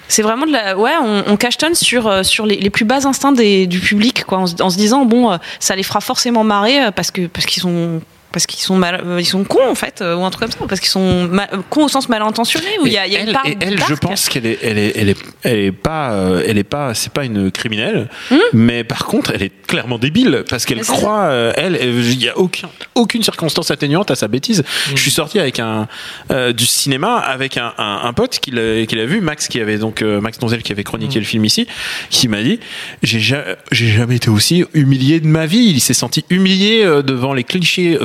[0.08, 3.06] c'est vraiment de la ouais on, on cachetonne sur euh, sur les, les plus bas
[3.06, 6.44] instincts des, du public quoi en, se- en se disant bon ça les fera forcément
[6.44, 8.00] marrer parce que parce qu'ils sont
[8.32, 10.50] parce qu'ils sont mal, euh, ils sont cons en fait, euh, ou un truc comme
[10.52, 11.38] ça, parce qu'ils sont euh,
[11.70, 13.56] cons au sens mal intentionné, où il y a, y a elle, une part et
[13.60, 16.64] elle, je pense qu'elle est, elle est, elle est, elle est pas, euh, elle est
[16.64, 20.80] pas, c'est pas une criminelle, Hmm mais par contre, elle est clairement débile parce qu'elle
[20.82, 24.62] croit, euh, elle, il y a aucun, aucune circonstance atténuante à sa bêtise.
[24.94, 25.88] Je suis sorti avec un
[26.30, 29.60] euh, du cinéma avec un, un, un pote qui l'a, qui l'a vu, Max, qui
[29.60, 31.66] avait donc euh, Max Donzel qui avait chroniqué le film ici,
[32.10, 32.60] qui m'a dit,
[33.02, 35.66] j'ai ja- j'ai jamais été aussi humilié de ma vie.
[35.74, 37.96] Il s'est senti humilié devant les clichés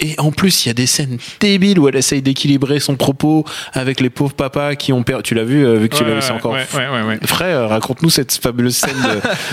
[0.00, 3.44] et en plus il y a des scènes débiles où elle essaye d'équilibrer son propos
[3.72, 5.22] avec les pauvres papas qui ont perdu.
[5.22, 6.52] Tu l'as vu, euh, vu que tu Ouais, l'as vu, c'est ouais, encore.
[6.52, 7.18] ouais, ouais, ouais, ouais.
[7.26, 8.96] Frère, raconte-nous cette fabuleuse scène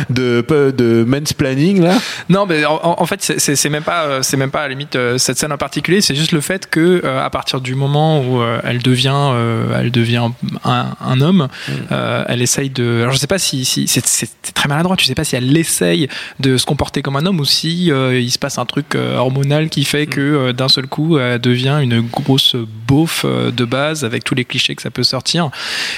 [0.09, 1.97] de, de, de, mansplaining là.
[2.29, 4.95] Non, mais en, en fait, c'est- même pas, euh, c'est même pas à la limite
[4.95, 6.01] euh, cette scène en particulier.
[6.01, 9.79] C'est juste le fait que euh, à partir du moment où euh, elle devient, euh,
[9.79, 10.29] elle devient
[10.63, 11.47] un, un homme,
[11.91, 13.01] euh, elle essaye de.
[13.01, 14.95] Alors je sais pas si, si c'est très maladroit.
[14.95, 16.07] Tu sais pas si elle essaye
[16.39, 19.17] de se comporter comme un homme ou si euh, il se passe un truc euh,
[19.39, 22.55] hormonal qui fait que euh, d'un seul coup, elle devient une grosse
[22.87, 25.49] beauf euh, de base avec tous les clichés que ça peut sortir.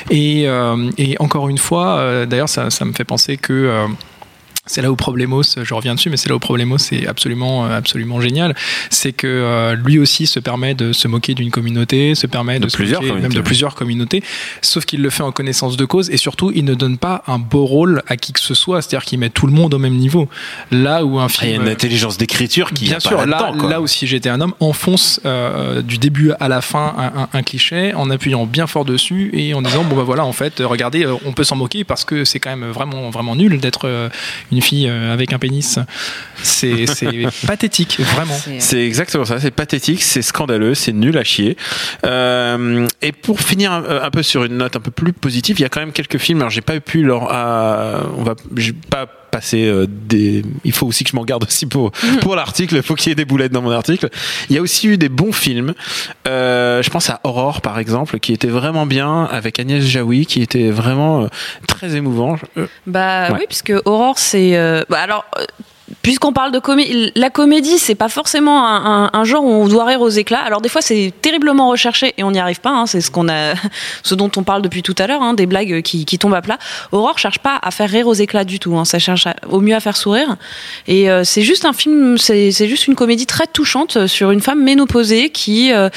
[0.09, 3.87] Et, euh, et encore une fois, d'ailleurs, ça, ça me fait penser que
[4.67, 7.75] c'est là où Problemos, je reviens dessus, mais c'est là où Problemos est absolument, euh,
[7.77, 8.55] absolument génial.
[8.91, 12.65] C'est que euh, lui aussi se permet de se moquer d'une communauté, se permet de,
[12.65, 14.23] De se plusieurs moquer même de plusieurs communautés,
[14.61, 17.39] sauf qu'il le fait en connaissance de cause et surtout il ne donne pas un
[17.39, 19.95] beau rôle à qui que ce soit, c'est-à-dire qu'il met tout le monde au même
[19.95, 20.29] niveau.
[20.69, 21.61] Là où un Il y a film.
[21.63, 23.69] une intelligence d'écriture qui Bien pas sûr, là, quoi.
[23.69, 27.29] là où si j'étais un homme, enfonce euh, du début à la fin un, un-
[27.33, 30.59] un cliché en appuyant bien fort dessus et en disant bon bah voilà en fait
[30.59, 33.87] regardez euh, on peut s'en moquer parce que c'est quand même vraiment vraiment nul d'être
[33.87, 34.09] euh,
[34.61, 35.79] une fille euh, avec un pénis.
[36.43, 38.37] C'est c'est pathétique vraiment.
[38.59, 41.57] C'est exactement ça, c'est pathétique, c'est scandaleux, c'est nul à chier.
[42.05, 45.63] Euh, et pour finir un, un peu sur une note un peu plus positive, il
[45.63, 46.39] y a quand même quelques films.
[46.39, 48.35] Alors j'ai pas pu leur, on va,
[48.89, 50.43] pas passer euh, des.
[50.63, 52.75] Il faut aussi que je m'en garde aussi pour pour l'article.
[52.75, 54.09] Il faut qu'il y ait des boulettes dans mon article.
[54.49, 55.73] Il y a aussi eu des bons films.
[56.27, 60.41] Euh, je pense à Aurore par exemple, qui était vraiment bien avec Agnès Jaoui, qui
[60.41, 61.27] était vraiment euh,
[61.67, 62.37] très émouvant.
[62.85, 63.37] Bah Ouais.
[63.39, 64.51] oui, puisque Aurore, c'est.
[64.89, 65.25] bah alors.
[65.91, 69.85] Euh, Puisqu'on parle de comédie, la comédie, c'est pas forcément un, genre où on doit
[69.85, 70.41] rire aux éclats.
[70.41, 72.71] Alors des fois, c'est terriblement recherché et on n'y arrive pas.
[72.71, 72.85] hein.
[72.85, 73.53] C'est ce qu'on a,
[74.03, 76.57] ce dont on parle depuis tout à l'heure, hein, des blagues qui, tombent à plat.
[76.91, 78.77] Aurore cherche pas à faire rire aux éclats du tout.
[78.77, 78.85] hein.
[78.85, 80.35] Ça cherche au mieux à faire sourire.
[80.87, 84.63] Et euh, c'est juste un film, c'est juste une comédie très touchante sur une femme
[84.63, 85.89] ménopausée qui euh,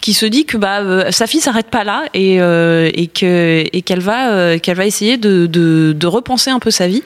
[0.00, 4.00] qui se dit que bah euh, sa fille s'arrête pas là et euh, que qu'elle
[4.00, 7.02] va euh, qu'elle va essayer de, de repenser un peu sa vie.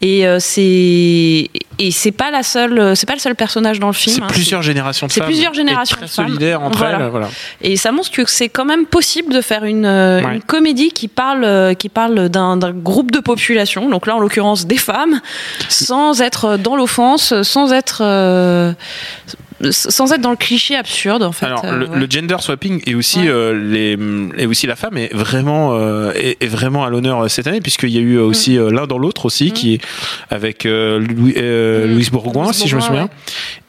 [0.00, 3.92] Et euh, c'est et c'est pas la seule, c'est pas le seul personnage dans le
[3.92, 4.16] film.
[4.16, 4.26] C'est hein.
[4.28, 5.28] plusieurs générations de C'est femmes.
[5.28, 6.26] plusieurs et générations très de femmes.
[6.26, 7.00] solidaires entre Voilà.
[7.00, 7.10] elles.
[7.10, 7.28] Voilà.
[7.60, 10.36] Et ça montre que c'est quand même possible de faire une, euh, Ouais.
[10.36, 14.20] une comédie qui parle, euh, qui parle d'un d'un groupe de population, donc là en
[14.20, 15.20] l'occurrence des femmes,
[15.68, 18.72] sans être dans l'offense, sans être, euh,
[19.70, 21.46] sans être dans le cliché absurde en fait.
[21.46, 21.98] Alors, Euh, le, ouais.
[21.98, 23.96] le gender swapping et aussi euh, les
[24.36, 27.88] et aussi la femme est vraiment euh, est, est vraiment à l'honneur cette année puisqu'il
[27.90, 29.80] y a eu aussi euh, l'un dans l'autre aussi qui est
[30.30, 33.08] avec Louis, euh, Louise Bourgoin si je me souviens.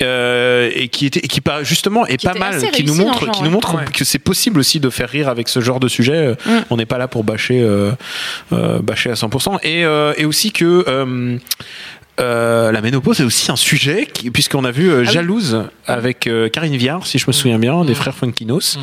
[0.01, 3.49] et qui était et qui pas justement est pas mal qui nous montre qui nous
[3.51, 6.51] montre que c'est possible aussi de faire rire avec ce genre de sujet Mm.
[6.69, 7.65] on n'est pas là pour bâcher
[8.51, 9.81] bâcher à 100% et
[10.21, 11.37] et aussi que
[12.19, 15.13] euh, la ménopause est aussi un sujet qui- puisqu'on a vu euh, Ah oui.
[15.13, 17.85] Jalouse avec euh, Karine Viard, si je me souviens bien, Mm.
[17.85, 18.77] des frères Funkinos,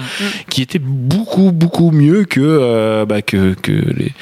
[0.51, 4.13] qui était beaucoup beaucoup mieux que euh, bah, que que les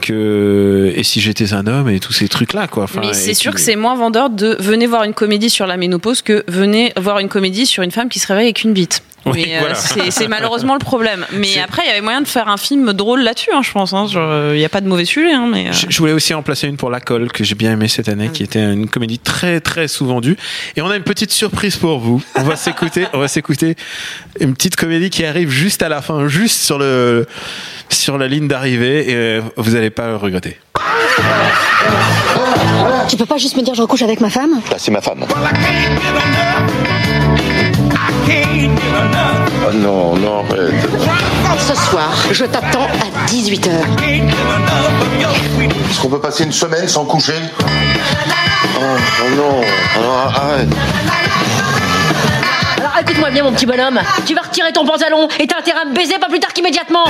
[0.00, 2.84] que et si j'étais un homme et tous ces trucs là quoi.
[2.84, 5.76] Enfin, Mais c'est sûr que c'est moins vendeur de venez voir une comédie sur la
[5.76, 9.02] ménopause que venez voir une comédie sur une femme qui se réveille avec une bite.
[9.26, 9.74] Oui, Mais, euh, voilà.
[10.10, 11.24] c'est malheureusement le problème.
[11.32, 13.92] Mais après, il y avait moyen de faire un film drôle là-dessus, hein, je pense.
[13.92, 14.06] hein.
[14.06, 15.32] Genre, Il n'y a pas de mauvais sujet.
[15.32, 17.54] Hein, mais, euh, Je, je voulais aussi en placer une pour La Colle que j'ai
[17.54, 20.36] bien aimé cette année, qui était une comédie très très sous-vendue.
[20.76, 22.22] Et on a une petite surprise pour vous.
[22.36, 23.76] On va s'écouter, on va s'écouter
[24.40, 27.26] une petite comédie qui arrive juste à la fin, juste sur le
[27.88, 30.58] sur la ligne d'arrivée, et euh, vous allez pas le regretter.
[33.08, 34.60] Tu peux pas juste me dire je recouche avec ma femme?
[34.70, 35.24] Là, c'est ma femme.
[39.74, 40.74] Non, non, arrête.
[41.58, 43.70] Ce soir, je t'attends à 18h.
[45.90, 47.34] Est-ce qu'on peut passer une semaine sans coucher?
[47.64, 49.60] Oh, oh non,
[49.98, 50.68] alors arrête.
[52.78, 54.00] Alors écoute-moi bien, mon petit bonhomme.
[54.26, 57.04] Tu vas retirer ton pantalon et t'as intérêt à me baiser pas plus tard qu'immédiatement.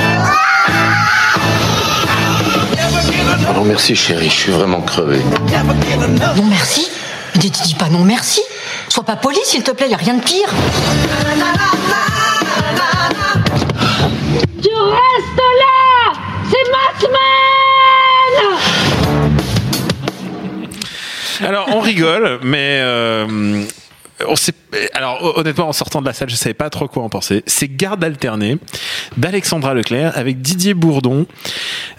[3.49, 5.19] Oh non, merci chérie, je suis vraiment crevé.
[6.37, 6.87] Non merci
[7.35, 8.41] dis- dis pas non merci.
[8.89, 10.47] Sois pas poli s'il te plaît, y a rien de pire.
[14.61, 16.13] Tu restes là
[16.49, 18.63] C'est ma semaine
[21.41, 23.63] Alors on rigole, mais euh,
[24.27, 24.35] on
[24.93, 27.43] alors honnêtement, en sortant de la salle, je savais pas trop quoi en penser.
[27.45, 28.57] C'est Garde alternée
[29.17, 31.27] d'Alexandra Leclerc avec Didier Bourdon.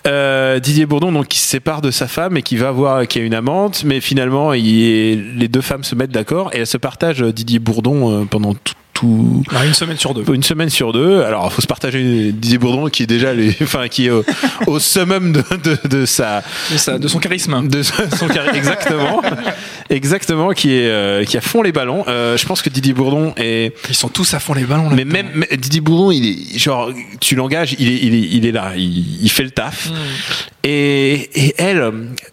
[0.07, 3.21] Euh, Didier Bourdon, donc, qui se sépare de sa femme et qui va voir qu'il
[3.21, 6.79] y a une amante, mais finalement, les deux femmes se mettent d'accord et elles se
[6.79, 8.75] partagent euh, Didier Bourdon pendant tout.
[9.05, 10.25] Tout- Bah, une semaine sur deux.
[10.35, 11.23] une semaine sur deux.
[11.23, 14.25] Alors, il faut se partager Didier Bourdon qui est déjà les, enfin, qui est au,
[14.67, 16.43] au summum de, de, de sa,
[16.73, 17.69] De, sa- de son charisme.
[17.69, 19.23] de son carré exactement
[19.91, 23.33] exactement qui est euh, qui a fond les ballons euh, je pense que Didier Bourdon
[23.37, 24.89] est Ils sont tous à fond les ballons.
[24.91, 24.97] là.
[24.97, 28.47] mais même mais Didier Bourdon il est genre tu l'engages il est, il est il
[28.47, 29.91] est là il, il fait le taf
[30.67, 31.91] et, et elle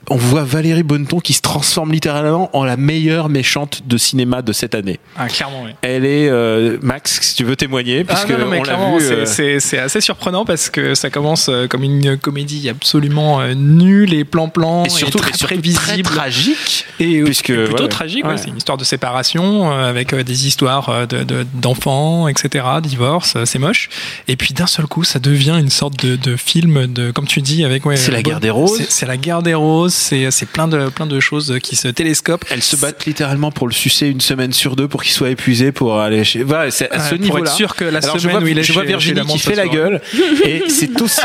[0.10, 4.54] on voit Valérie Bonneton qui se transforme littéralement en la meilleure méchante de cinéma de
[4.54, 5.72] cette année Ah, clairement, oui.
[5.82, 8.74] elle est euh, Max si tu veux témoigner Ah, puisque non, non, mais on l'a
[8.76, 12.70] clairement, vu c'est- euh, c'est c'est assez surprenant parce que ça commence comme une comédie
[12.70, 17.88] absolument nulle et plan-plan et surtout, très et surtout prévisible très tragique et puisque, plutôt
[17.88, 18.24] tragique.
[18.26, 18.32] ouais.
[18.32, 18.38] Ouais.
[18.38, 22.66] C'est une histoire de séparation euh, avec euh, des histoires euh, de- de- d'enfants, etc.,
[22.82, 23.90] divorce, euh, c'est moche.
[24.28, 27.42] Et puis d'un seul coup, ça devient une sorte de, de film de, comme tu
[27.42, 27.98] dis, avec ouais.
[27.98, 28.82] C'est la guerre des roses.
[28.90, 29.94] C'est la guerre des roses.
[29.94, 32.46] C'est c'est plein de plein de choses qui se télescopent.
[32.50, 35.72] Elles se battent littéralement pour le sucer une semaine sur deux pour qu'il soit épuisé
[35.72, 36.44] pour aller chez.
[36.44, 37.52] Voilà, c'est à Ouais, ce niveau-là.
[37.52, 39.56] sûr que la Alors, je semaine vois, où il est je vois Virginie qui fait
[39.56, 40.02] la gueule
[40.46, 41.22] et c'est aussi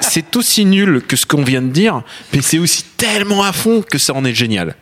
[0.00, 2.02] c'est aussi nul que ce qu'on vient de dire,
[2.32, 4.74] mais c'est aussi tellement à fond que ça en est génial.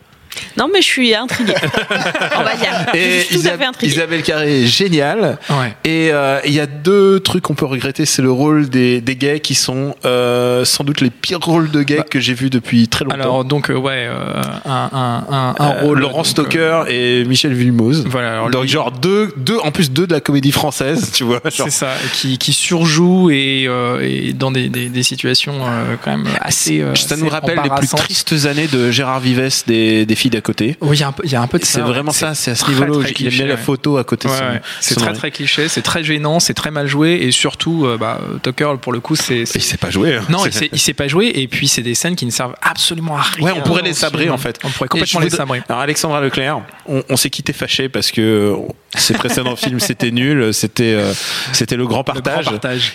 [0.58, 1.54] Non, mais je suis intriguée.
[2.38, 2.86] On va dire.
[2.94, 3.92] Et je suis tout à fait intriguée.
[3.92, 5.38] Isabelle Carré est géniale.
[5.50, 5.74] Ouais.
[5.84, 9.16] Et euh, il y a deux trucs qu'on peut regretter, c'est le rôle des, des
[9.16, 12.88] gays qui sont euh, sans doute les pires rôles de gays que j'ai vus depuis
[12.88, 13.16] très longtemps.
[13.16, 16.00] Bah, Alors donc euh, ouais, euh, un, un, un, un Euh, rôle.
[16.00, 18.04] Laurent donc, Stoker et Michel Villemose.
[18.08, 21.24] Voilà, alors Donc lui- genre deux, deux, en plus deux de la comédie française, tu
[21.24, 21.40] vois.
[21.44, 21.66] genre.
[21.68, 26.10] C'est ça, qui, qui surjoue et, euh, et dans des, des, des situations euh, quand
[26.12, 26.80] même assez.
[26.80, 29.32] euh, ça assez nous rappelle les plus tristes années de Gérard Vives
[29.66, 30.76] des, des filles d'à côté.
[30.80, 31.72] Oui, il y a un peu, il y a un peu de ça.
[31.80, 34.28] C'est vraiment ça, c'est à ce très, niveau-là il aime bien la photo à côté
[34.28, 34.60] de Ouais, son- ouais.
[34.80, 37.96] C'est son très très cliché, c'est très gênant, c'est très mal joué et surtout, euh,
[37.98, 39.44] bah, Tucker pour le coup, c'est.
[39.46, 40.16] c'est- Il sait pas jouer.
[40.16, 40.22] hein.
[40.28, 43.16] Non, C'est- il sait pas jouer et puis c'est des scènes qui ne servent absolument
[43.16, 43.44] à rien.
[43.46, 44.58] Ouais, on pourrait les sabrer en fait.
[44.64, 45.62] On pourrait complètement les sabrer.
[45.68, 48.56] Alors Alexandra Leclerc, on, on s'est quitté fâché parce que euh,
[48.96, 51.12] ses précédents films c'était nul, c'était euh,
[51.52, 52.46] c'était le grand partage,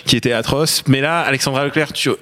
[0.06, 0.82] qui était atroce.
[0.86, 2.14] Mais là, Alexandra Leclerc, tu, euh,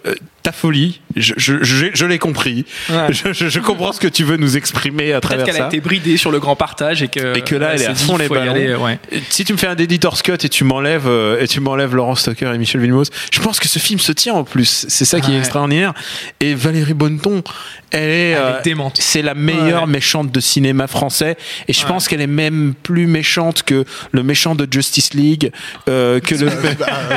[0.43, 2.65] ta folie, je, je, je, je l'ai compris.
[2.89, 3.09] Ouais.
[3.11, 5.65] Je, je, je comprends ce que tu veux nous exprimer à Peut-être travers qu'elle ça.
[5.65, 7.37] a été bridée sur le grand partage et que.
[7.37, 8.53] et que là, elle est à fond les ballons.
[8.53, 8.99] aller, ouais.
[9.13, 11.95] Et Si tu me fais un editor's cut et tu m'enlèves euh, et tu m'enlèves
[11.95, 14.87] Laurent Stoker et Michel Villemose, je pense que ce film se tient en plus.
[14.89, 15.93] C'est ça qui est extraordinaire.
[16.41, 17.43] Et Valérie Bonneton,
[17.91, 18.53] elle est, euh,
[18.95, 21.37] c'est la meilleure méchante de cinéma français.
[21.69, 25.53] Et je pense qu'elle est même plus méchante que le méchant de Justice League,
[25.89, 26.49] euh, que le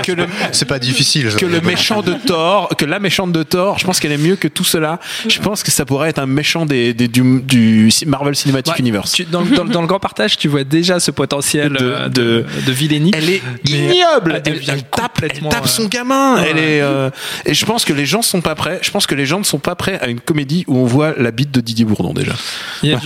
[0.04, 1.30] que le C'est pas difficile.
[1.38, 4.36] que le méchant de Thor, que la méchante de Thor, je pense qu'elle est mieux
[4.36, 5.00] que tout cela.
[5.28, 8.80] Je pense que ça pourrait être un méchant des, des- du, du Marvel Cinematic Ouais,
[8.80, 9.12] Universe.
[9.14, 12.46] tu- dans, dans- dans le grand partage, tu vois déjà ce potentiel De- euh, de-
[12.60, 13.12] de, de, vilainie.
[13.16, 14.42] Elle est ignoble.
[14.46, 16.36] elle Elle, devient elle tape, elle tape son euh, gamin.
[16.42, 16.48] ouais.
[16.52, 16.82] Elle est.
[16.82, 17.10] euh,
[17.46, 18.80] et je pense que les gens sont pas prêts.
[18.82, 21.14] Je pense que les gens ne sont pas prêts à une comédie où on voit
[21.18, 22.34] la bite de Didier Bourdon déjà.
[22.84, 22.98] Du- euh,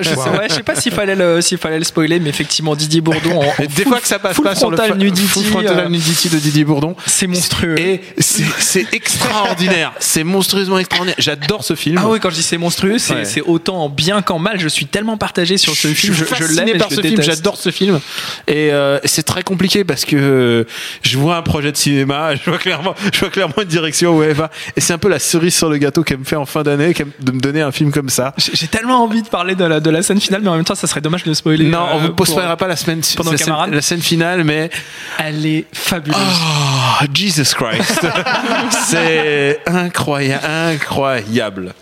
[0.00, 2.74] je, sais, ouais, je sais pas s'il fallait, le, s'il fallait le spoiler, mais effectivement,
[2.76, 5.44] Didier Bourdon en, en Et des fois que ça passe pas sur le nudity, full
[5.44, 7.78] frontal euh, nudity de Didier Bourdon, c'est monstrueux.
[7.78, 9.92] et c'est extraordinaire.
[10.00, 11.16] C'est monstrueusement extraordinaire.
[11.18, 11.98] J'adore ce film.
[11.98, 13.42] Ah oui, quand je dis c'est monstrueux, c'est, Ouais.
[13.46, 14.58] autant en bien qu'en mal.
[14.60, 16.14] Je suis tellement partagé sur ce je film.
[16.14, 17.22] suis Je, l'aime par je ce film.
[17.22, 18.00] J'adore ce film.
[18.46, 20.64] Et euh, c'est très compliqué parce que euh,
[21.02, 24.22] je vois un projet de cinéma, je vois clairement, je vois clairement une direction où
[24.22, 24.50] elle va.
[24.76, 26.94] Et c'est un peu la cerise sur le gâteau qu'elle me fait en fin d'année,
[27.20, 28.34] de me donner un film comme ça.
[28.38, 30.74] J'ai tellement envie de parler de la, de la scène finale, mais en même temps,
[30.74, 31.64] ça serait dommage de spoiler.
[31.64, 33.74] Non, on euh, vous pour- postera pas la semaine pendant la scène, camarade.
[33.74, 34.70] la scène finale, mais
[35.18, 36.18] Elle est fabuleuse.
[36.20, 38.06] oh, Jesus Christ,
[38.86, 41.74] c'est incroyable, incroyable.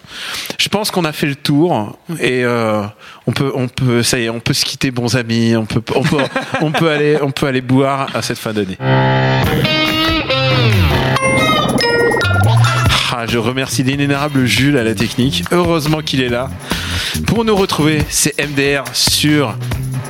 [0.58, 2.82] Je pense qu'on a fait le tour et euh,
[3.26, 5.56] on peut, on peut, ça y est, on peut se quitter, bons amis.
[5.56, 6.18] On peut, on peut,
[6.60, 8.76] on peut aller, on peut aller boire à cette fin d'année.
[13.12, 15.44] Ah, je remercie l'inénarrable Jules à la technique.
[15.50, 16.48] Heureusement qu'il est là.
[17.26, 19.56] Pour nous retrouver, c'est MDR sur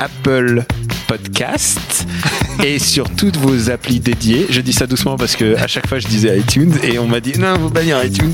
[0.01, 0.63] Apple
[1.07, 2.07] Podcast
[2.63, 4.47] et sur toutes vos applis dédiées.
[4.49, 7.19] Je dis ça doucement parce que à chaque fois je disais iTunes et on m'a
[7.19, 8.33] dit non, vous bannir iTunes.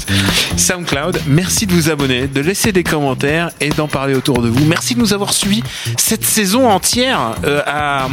[0.56, 1.20] SoundCloud.
[1.28, 4.64] Merci de vous abonner, de laisser des commentaires et d'en parler autour de vous.
[4.66, 5.62] Merci de nous avoir suivis
[5.98, 7.36] cette saison entière.
[7.46, 8.08] euh, à-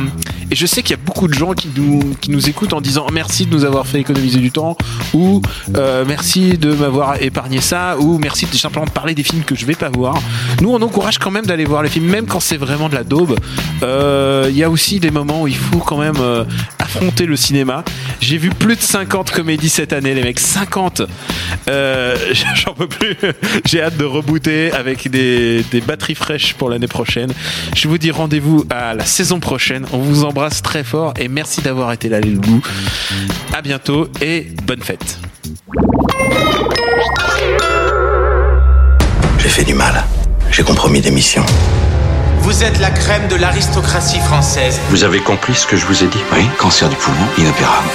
[0.50, 2.80] Et je sais qu'il y a beaucoup de gens qui nous, qui nous écoutent en
[2.80, 4.76] disant merci de nous avoir fait économiser du temps
[5.14, 5.40] ou
[5.76, 9.54] euh, merci de m'avoir épargné ça ou merci de simplement de parler des films que
[9.54, 10.20] je vais pas voir.
[10.60, 13.04] Nous, on encourage quand même d'aller voir les films, même quand c'est vraiment de la
[13.04, 13.36] daube.
[13.82, 16.44] Euh, il y a aussi des moments où il faut quand même euh,
[16.78, 17.84] affronter le cinéma.
[18.20, 20.40] J'ai vu plus de 50 comédies cette année, les mecs.
[20.40, 21.02] 50
[21.68, 22.16] euh,
[22.54, 23.16] J'en peux plus.
[23.66, 27.32] J'ai hâte de rebooter avec des, batteries fraîches pour l'année prochaine.
[27.74, 29.86] Je vous dis rendez-vous à la saison prochaine.
[29.92, 32.62] On vous embrasse très fort et merci d'avoir été là, les loulous.
[33.52, 35.18] À bientôt et bonne fête.
[39.38, 40.04] J'ai fait du mal.
[40.50, 41.44] J'ai compromis des missions.
[42.44, 44.78] Vous êtes la crème de l'aristocratie française.
[44.90, 46.22] Vous avez compris ce que je vous ai dit?
[46.34, 47.88] Oui, cancer du poumon, inopérable.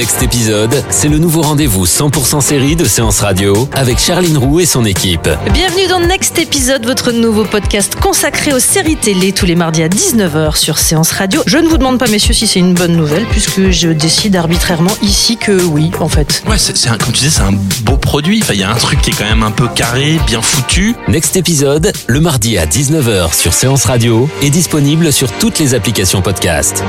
[0.00, 4.64] Next épisode, c'est le nouveau rendez-vous 100% série de Séance Radio avec Charline Roux et
[4.64, 5.28] son équipe.
[5.52, 9.90] Bienvenue dans Next épisode, votre nouveau podcast consacré aux séries télé tous les mardis à
[9.90, 11.42] 19h sur Séance Radio.
[11.44, 14.96] Je ne vous demande pas, messieurs, si c'est une bonne nouvelle, puisque je décide arbitrairement
[15.02, 16.42] ici que oui, en fait.
[16.48, 18.40] Ouais, c'est, c'est un- comme tu disais, c'est un beau produit.
[18.42, 20.94] Enfin, il y a un truc qui est quand même un peu carré, bien foutu.
[21.08, 26.22] Next épisode, le mardi à 19h sur Séance Radio est disponible sur toutes les applications
[26.22, 26.82] podcast.